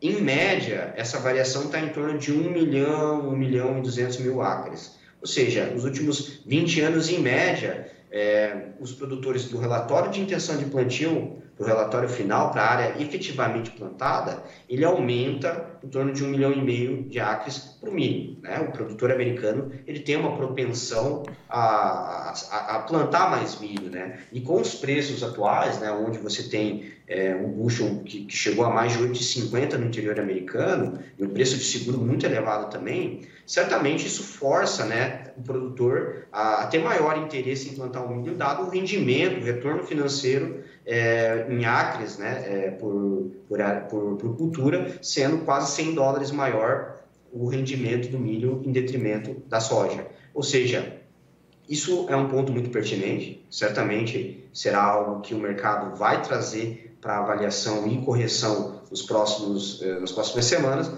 em 0.00 0.20
média, 0.22 0.94
essa 0.96 1.18
variação 1.18 1.64
está 1.64 1.80
em 1.80 1.90
torno 1.90 2.18
de 2.18 2.32
1 2.32 2.50
milhão, 2.50 3.28
1 3.28 3.36
milhão 3.36 3.78
e 3.78 3.82
200 3.82 4.18
mil 4.18 4.40
acres. 4.40 4.96
Ou 5.20 5.26
seja, 5.26 5.66
nos 5.66 5.84
últimos 5.84 6.42
20 6.46 6.80
anos, 6.80 7.10
em 7.10 7.20
média, 7.20 7.90
é, 8.10 8.68
os 8.80 8.92
produtores 8.92 9.46
do 9.48 9.58
relatório 9.58 10.10
de 10.10 10.20
intenção 10.20 10.56
de 10.56 10.66
plantio 10.66 11.42
o 11.58 11.64
relatório 11.64 12.08
final, 12.08 12.50
para 12.50 12.62
a 12.62 12.70
área 12.70 13.02
efetivamente 13.02 13.70
plantada, 13.70 14.42
ele 14.68 14.84
aumenta 14.84 15.78
em 15.82 15.88
torno 15.88 16.12
de 16.12 16.22
um 16.22 16.28
milhão 16.28 16.52
e 16.52 16.60
meio 16.60 17.04
de 17.04 17.18
acres 17.18 17.58
para 17.80 17.88
o 17.88 17.94
milho. 17.94 18.38
Né? 18.42 18.60
O 18.60 18.72
produtor 18.72 19.10
americano 19.10 19.72
ele 19.86 20.00
tem 20.00 20.16
uma 20.16 20.36
propensão 20.36 21.22
a, 21.48 22.30
a, 22.50 22.76
a, 22.76 22.78
plantar 22.80 23.30
mais 23.30 23.58
milho. 23.58 23.90
Né? 23.90 24.20
E 24.32 24.40
com 24.40 24.60
os 24.60 24.74
preços 24.74 25.22
atuais, 25.22 25.78
né, 25.78 25.90
onde 25.90 26.18
você 26.18 26.42
tem 26.42 26.92
é, 27.08 27.34
um 27.34 27.48
bushel 27.50 28.02
que, 28.04 28.24
que, 28.24 28.36
chegou 28.36 28.64
a 28.64 28.70
mais 28.70 28.92
de 28.92 28.98
8,50 28.98 29.74
no 29.74 29.86
interior 29.86 30.18
americano, 30.18 30.98
e 31.18 31.24
o 31.24 31.28
preço 31.28 31.56
de 31.56 31.64
seguro 31.64 31.98
muito 31.98 32.26
elevado 32.26 32.70
também, 32.70 33.22
certamente 33.46 34.06
isso 34.06 34.24
força 34.24 34.84
né, 34.84 35.30
o 35.36 35.42
produtor 35.42 36.26
a, 36.32 36.62
a 36.62 36.66
ter 36.66 36.78
maior 36.78 37.16
interesse 37.18 37.68
em 37.68 37.74
plantar 37.74 38.02
o 38.02 38.14
milho, 38.14 38.34
dado 38.34 38.64
o 38.64 38.68
rendimento, 38.68 39.40
o 39.40 39.44
retorno 39.44 39.84
financeiro 39.84 40.64
é, 40.84 41.46
em 41.48 41.64
acres 41.64 42.18
né, 42.18 42.44
é, 42.46 42.70
por, 42.72 43.30
por, 43.48 43.58
por, 43.88 44.16
por, 44.16 44.36
cultura, 44.36 44.98
sendo 45.00 45.38
quase 45.38 45.76
100 45.76 45.94
dólares 45.94 46.30
maior 46.32 46.96
o 47.32 47.46
rendimento 47.46 48.08
do 48.08 48.18
milho 48.18 48.62
em 48.64 48.72
detrimento 48.72 49.42
da 49.46 49.60
soja. 49.60 50.06
Ou 50.34 50.42
seja, 50.42 50.96
isso 51.68 52.06
é 52.08 52.16
um 52.16 52.28
ponto 52.28 52.52
muito 52.52 52.70
pertinente, 52.70 53.44
certamente 53.50 54.48
será 54.52 54.82
algo 54.82 55.20
que 55.20 55.34
o 55.34 55.38
mercado 55.38 55.96
vai 55.96 56.22
trazer 56.22 56.85
para 57.06 57.18
avaliação 57.18 57.86
e 57.86 57.98
correção 57.98 58.82
nos 58.90 59.02
próximos, 59.02 59.80
eh, 59.80 60.00
nas 60.00 60.10
próximas 60.10 60.44
semanas, 60.44 60.90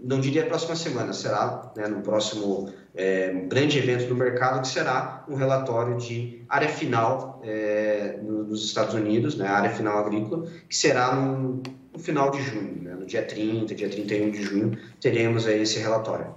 não 0.00 0.20
diria 0.20 0.46
próxima 0.46 0.76
semana, 0.76 1.12
será 1.12 1.72
né, 1.76 1.88
no 1.88 2.00
próximo 2.00 2.72
é, 2.94 3.32
grande 3.48 3.76
evento 3.76 4.06
do 4.06 4.14
mercado, 4.14 4.60
que 4.60 4.68
será 4.68 5.24
um 5.28 5.34
relatório 5.34 5.96
de 5.96 6.44
área 6.48 6.68
final 6.68 7.40
é, 7.42 8.20
nos 8.22 8.64
Estados 8.64 8.94
Unidos, 8.94 9.36
né, 9.36 9.48
área 9.48 9.70
final 9.70 9.98
agrícola, 9.98 10.46
que 10.68 10.76
será 10.76 11.12
no, 11.16 11.60
no 11.92 11.98
final 11.98 12.30
de 12.30 12.40
junho, 12.40 12.80
né, 12.80 12.94
no 12.94 13.04
dia 13.04 13.24
30, 13.24 13.74
dia 13.74 13.88
31 13.88 14.30
de 14.30 14.42
junho, 14.44 14.78
teremos 15.00 15.44
aí 15.48 15.62
esse 15.62 15.80
relatório. 15.80 16.32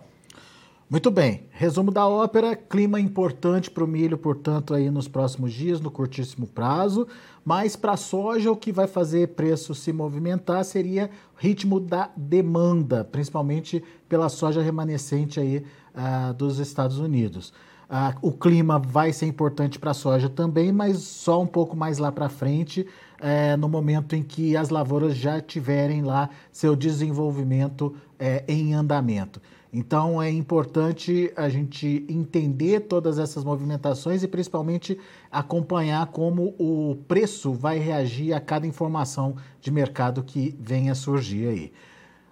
Muito 0.91 1.09
bem. 1.09 1.45
Resumo 1.51 1.89
da 1.89 2.05
ópera: 2.05 2.53
clima 2.53 2.99
importante 2.99 3.71
para 3.71 3.81
o 3.81 3.87
milho, 3.87 4.17
portanto, 4.17 4.73
aí 4.73 4.91
nos 4.91 5.07
próximos 5.07 5.53
dias, 5.53 5.79
no 5.79 5.89
curtíssimo 5.89 6.45
prazo. 6.45 7.07
Mas 7.45 7.77
para 7.77 7.93
a 7.93 7.97
soja, 7.97 8.51
o 8.51 8.57
que 8.57 8.73
vai 8.73 8.87
fazer 8.87 9.29
preço 9.29 9.73
se 9.73 9.93
movimentar 9.93 10.65
seria 10.65 11.09
o 11.33 11.39
ritmo 11.41 11.79
da 11.79 12.09
demanda, 12.17 13.05
principalmente 13.05 13.81
pela 14.09 14.27
soja 14.27 14.61
remanescente 14.61 15.39
aí 15.39 15.63
uh, 15.95 16.33
dos 16.33 16.59
Estados 16.59 16.99
Unidos. 16.99 17.53
Uh, 17.89 18.17
o 18.21 18.31
clima 18.33 18.77
vai 18.77 19.13
ser 19.13 19.27
importante 19.27 19.79
para 19.79 19.91
a 19.91 19.93
soja 19.93 20.27
também, 20.27 20.73
mas 20.73 20.97
só 20.97 21.41
um 21.41 21.47
pouco 21.47 21.73
mais 21.73 21.99
lá 21.99 22.11
para 22.11 22.27
frente, 22.27 22.81
uh, 23.21 23.55
no 23.57 23.69
momento 23.69 24.13
em 24.13 24.23
que 24.23 24.57
as 24.57 24.69
lavouras 24.69 25.15
já 25.15 25.39
tiverem 25.39 26.01
lá 26.01 26.29
seu 26.51 26.75
desenvolvimento 26.75 27.95
eh, 28.19 28.43
em 28.47 28.73
andamento. 28.73 29.41
Então 29.73 30.21
é 30.21 30.29
importante 30.29 31.31
a 31.35 31.47
gente 31.47 32.05
entender 32.09 32.81
todas 32.81 33.17
essas 33.17 33.43
movimentações 33.43 34.21
e 34.21 34.27
principalmente 34.27 34.99
acompanhar 35.31 36.07
como 36.07 36.53
o 36.59 36.97
preço 37.07 37.53
vai 37.53 37.79
reagir 37.79 38.33
a 38.33 38.41
cada 38.41 38.67
informação 38.67 39.35
de 39.61 39.71
mercado 39.71 40.23
que 40.23 40.53
venha 40.59 40.93
surgir 40.93 41.47
aí. 41.47 41.71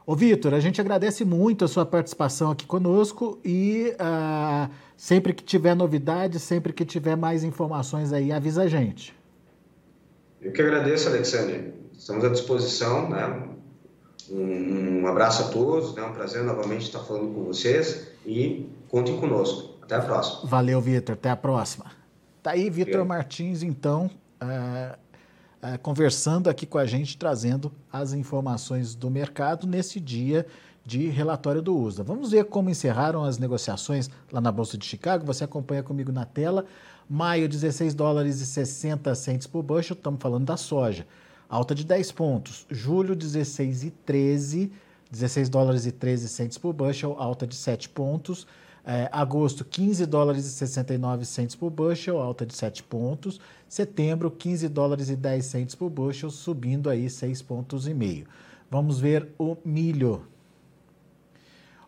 Ô 0.05 0.15
Vitor, 0.15 0.53
a 0.53 0.59
gente 0.59 0.81
agradece 0.81 1.23
muito 1.23 1.63
a 1.63 1.67
sua 1.67 1.85
participação 1.85 2.51
aqui 2.51 2.65
conosco 2.65 3.39
e 3.45 3.93
uh, 3.93 4.69
sempre 4.97 5.33
que 5.33 5.43
tiver 5.43 5.75
novidades, 5.75 6.41
sempre 6.41 6.73
que 6.73 6.83
tiver 6.83 7.15
mais 7.15 7.43
informações 7.43 8.11
aí, 8.11 8.31
avisa 8.31 8.63
a 8.63 8.67
gente. 8.67 9.15
Eu 10.41 10.51
que 10.51 10.61
agradeço, 10.61 11.07
Alexandre. 11.07 11.73
Estamos 11.93 12.25
à 12.25 12.29
disposição, 12.29 13.07
né? 13.07 13.49
Um, 14.31 15.01
um 15.01 15.07
abraço 15.07 15.43
a 15.43 15.47
todos, 15.47 15.97
é 15.97 16.01
né? 16.01 16.07
um 16.07 16.13
prazer 16.13 16.43
novamente 16.43 16.83
estar 16.83 16.99
falando 16.99 17.33
com 17.33 17.43
vocês 17.43 18.07
e 18.25 18.69
contem 18.87 19.19
conosco. 19.19 19.77
Até 19.81 19.95
a 19.95 20.01
próxima. 20.01 20.47
Valeu, 20.47 20.79
Vitor. 20.79 21.13
Até 21.13 21.29
a 21.29 21.35
próxima. 21.35 21.85
Tá 22.43 22.51
aí, 22.51 22.69
Vitor 22.69 23.03
Martins, 23.05 23.63
então, 23.63 24.09
é, 24.39 24.97
é, 25.61 25.77
conversando 25.77 26.49
aqui 26.49 26.65
com 26.65 26.77
a 26.77 26.85
gente, 26.85 27.17
trazendo 27.17 27.71
as 27.91 28.13
informações 28.13 28.95
do 28.95 29.09
mercado 29.09 29.67
nesse 29.67 29.99
dia 29.99 30.45
de 30.85 31.07
relatório 31.07 31.61
do 31.61 31.75
USDA. 31.75 32.03
Vamos 32.03 32.31
ver 32.31 32.45
como 32.45 32.69
encerraram 32.69 33.23
as 33.23 33.37
negociações 33.37 34.09
lá 34.31 34.39
na 34.39 34.51
Bolsa 34.51 34.77
de 34.77 34.85
Chicago. 34.85 35.25
Você 35.25 35.43
acompanha 35.43 35.83
comigo 35.83 36.11
na 36.11 36.25
tela. 36.25 36.65
Maio, 37.09 37.49
16 37.49 37.93
dólares 37.93 38.39
e 38.39 38.45
60 38.45 39.13
centes 39.15 39.47
por 39.47 39.63
bushel. 39.63 39.95
Estamos 39.95 40.21
falando 40.21 40.45
da 40.45 40.57
soja 40.57 41.05
alta 41.49 41.73
de 41.73 41.83
10 41.83 42.11
pontos. 42.11 42.67
Julho, 42.69 43.15
16 43.15 43.83
e 43.83 43.89
13, 43.91 44.71
16 45.11 45.49
dólares 45.49 45.85
e 45.87 45.91
13 45.91 46.29
centes 46.29 46.57
por 46.57 46.73
bushel, 46.73 47.15
alta 47.17 47.47
de 47.47 47.55
7 47.55 47.89
pontos. 47.89 48.45
É, 48.85 49.09
agosto, 49.11 49.65
15 49.65 50.05
dólares 50.05 50.45
e 50.45 50.49
69 50.49 51.25
centes 51.25 51.55
por 51.55 51.69
bushel, 51.69 52.19
alta 52.19 52.45
de 52.45 52.55
7 52.55 52.83
pontos. 52.83 53.39
Setembro, 53.67 54.31
15 54.31 54.67
dólares 54.69 55.09
e 55.09 55.15
10 55.15 55.45
centes 55.45 55.75
por 55.75 55.89
bushel, 55.89 56.29
subindo 56.29 56.89
aí 56.89 57.09
6 57.09 57.41
pontos 57.41 57.87
e 57.87 57.93
meio. 57.93 58.27
Vamos 58.69 58.99
ver 58.99 59.33
o 59.37 59.57
milho. 59.65 60.25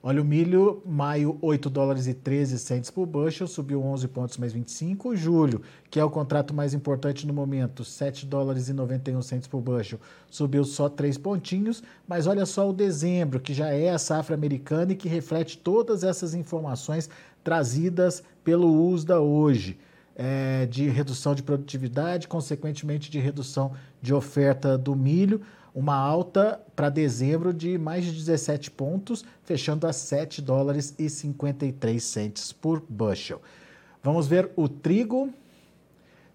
Olha 0.04 0.20
o 0.20 0.26
milho, 0.26 0.82
maio 0.84 1.38
8 1.44 1.70
dólares 1.70 2.08
e 2.08 2.14
13 2.16 2.58
centes 2.58 2.90
por 2.90 3.06
bushel, 3.06 3.48
subiu 3.48 3.84
11 3.84 4.08
pontos 4.08 4.38
mais 4.40 4.52
25. 4.52 5.16
Julho, 5.16 5.62
que 5.92 6.00
é 6.00 6.04
o 6.04 6.10
contrato 6.10 6.56
mais 6.56 6.74
importante 6.74 7.28
no 7.28 7.34
momento, 7.34 7.86
7 7.86 8.26
dólares 8.26 8.68
e 8.68 8.74
91 8.74 9.22
centes 9.22 9.48
por 9.48 9.62
bushel, 9.62 10.00
subiu 10.28 10.64
só 10.64 10.90
3 10.90 11.20
pontinhos. 11.20 11.84
Mas 12.08 12.26
olha 12.26 12.48
só 12.48 12.68
o 12.68 12.74
dezembro, 12.74 13.40
que 13.40 13.54
já 13.54 13.70
é 13.70 13.92
a 13.92 14.00
safra 14.00 14.34
americana 14.34 14.94
e 14.94 14.96
que 14.96 15.08
reflete 15.08 15.60
todas 15.60 16.04
essas 16.04 16.34
informações 16.34 17.08
trazidas 17.44 18.24
pelo 18.44 18.88
USDA 18.88 19.20
hoje. 19.20 19.78
É, 20.14 20.66
de 20.66 20.90
redução 20.90 21.34
de 21.34 21.42
produtividade, 21.42 22.28
consequentemente 22.28 23.10
de 23.10 23.18
redução 23.18 23.72
de 24.02 24.14
oferta 24.14 24.78
do 24.78 24.94
milho 24.94 25.42
uma 25.74 25.96
alta 25.96 26.62
para 26.76 26.90
dezembro 26.90 27.54
de 27.54 27.78
mais 27.78 28.06
de 28.06 28.12
17 28.12 28.72
pontos, 28.72 29.24
fechando 29.44 29.88
a 29.88 29.94
7 29.94 30.42
dólares 30.42 30.94
e 31.00 31.10
53 31.10 32.04
centes 32.04 32.52
por 32.52 32.84
bushel. 32.88 33.42
Vamos 34.04 34.28
ver 34.28 34.52
o 34.56 34.68
trigo. 34.68 35.34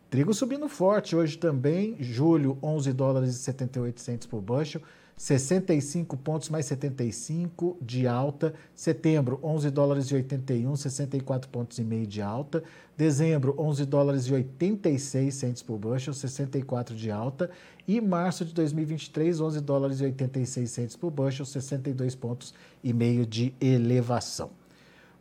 Trigo 0.08 0.32
subindo 0.32 0.68
forte 0.68 1.16
hoje 1.16 1.36
também, 1.36 1.96
julho 2.00 2.56
11 2.62 2.92
dólares 2.92 3.34
e 3.34 3.38
78 3.38 4.00
centes 4.00 4.26
por 4.26 4.40
bushel, 4.40 4.80
65 5.16 6.14
pontos 6.18 6.50
mais 6.50 6.66
75 6.66 7.78
de 7.80 8.06
alta. 8.06 8.52
Setembro, 8.74 9.40
11 9.42 9.70
dólares 9.70 10.06
e 10.06 10.14
81, 10.14 10.76
64 10.76 11.48
pontos 11.48 11.78
e 11.78 11.84
meio 11.84 12.06
de 12.06 12.20
alta. 12.20 12.62
Dezembro, 12.98 13.54
11 13.58 13.86
dólares 13.86 14.24
e 14.24 14.34
86 14.34 15.34
centes 15.34 15.62
por 15.62 15.78
bushel, 15.78 16.12
64 16.12 16.94
de 16.94 17.10
alta. 17.10 17.50
E 17.88 17.98
março 17.98 18.44
de 18.44 18.52
2023, 18.52 19.40
11 19.40 19.60
dólares 19.62 20.00
e 20.00 20.04
86 20.04 20.70
centes 20.70 20.96
por 20.96 21.10
bushel, 21.10 21.46
62 21.46 22.14
pontos 22.14 22.52
e 22.84 22.92
meio 22.92 23.24
de 23.24 23.54
elevação. 23.58 24.50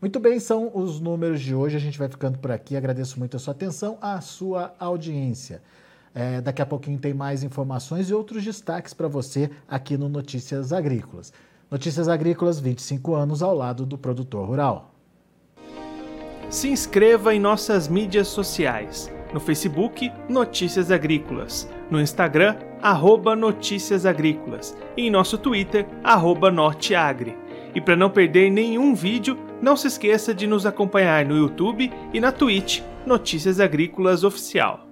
Muito 0.01 0.19
bem, 0.19 0.41
são 0.41 0.71
os 0.73 0.99
números 0.99 1.39
de 1.39 1.55
hoje. 1.55 1.77
A 1.77 1.79
gente 1.79 1.97
vai 1.97 2.09
ficando 2.09 2.37
por 2.37 2.51
aqui. 2.51 2.75
Agradeço 2.75 3.17
muito 3.17 3.37
a 3.37 3.39
sua 3.39 3.53
atenção, 3.53 3.97
a 4.01 4.19
sua 4.19 4.75
audiência. 4.77 5.61
É, 6.17 6.39
daqui 6.39 6.61
a 6.61 6.65
pouquinho 6.65 6.97
tem 6.97 7.13
mais 7.13 7.43
informações 7.43 8.09
e 8.09 8.13
outros 8.13 8.41
destaques 8.41 8.93
para 8.93 9.09
você 9.09 9.49
aqui 9.67 9.97
no 9.97 10.07
Notícias 10.07 10.71
Agrícolas. 10.71 11.33
Notícias 11.69 12.07
Agrícolas, 12.07 12.57
25 12.57 13.13
anos 13.13 13.43
ao 13.43 13.53
lado 13.53 13.85
do 13.85 13.97
produtor 13.97 14.47
rural. 14.47 14.95
Se 16.49 16.69
inscreva 16.69 17.35
em 17.35 17.39
nossas 17.39 17.89
mídias 17.89 18.29
sociais. 18.29 19.11
No 19.33 19.41
Facebook, 19.41 20.09
Notícias 20.29 20.89
Agrícolas. 20.89 21.67
No 21.91 21.99
Instagram, 21.99 22.55
arroba 22.81 23.35
Notícias 23.35 24.05
Agrícolas. 24.05 24.73
E 24.95 25.07
em 25.07 25.11
nosso 25.11 25.37
Twitter, 25.37 25.85
arroba 26.01 26.49
Norteagri. 26.49 27.37
E 27.73 27.81
para 27.81 27.97
não 27.97 28.09
perder 28.09 28.49
nenhum 28.49 28.95
vídeo, 28.95 29.37
não 29.61 29.75
se 29.75 29.87
esqueça 29.87 30.33
de 30.33 30.47
nos 30.47 30.65
acompanhar 30.65 31.25
no 31.25 31.35
YouTube 31.35 31.91
e 32.13 32.21
na 32.21 32.31
Twitch 32.31 32.81
Notícias 33.05 33.59
Agrícolas 33.59 34.23
Oficial. 34.23 34.85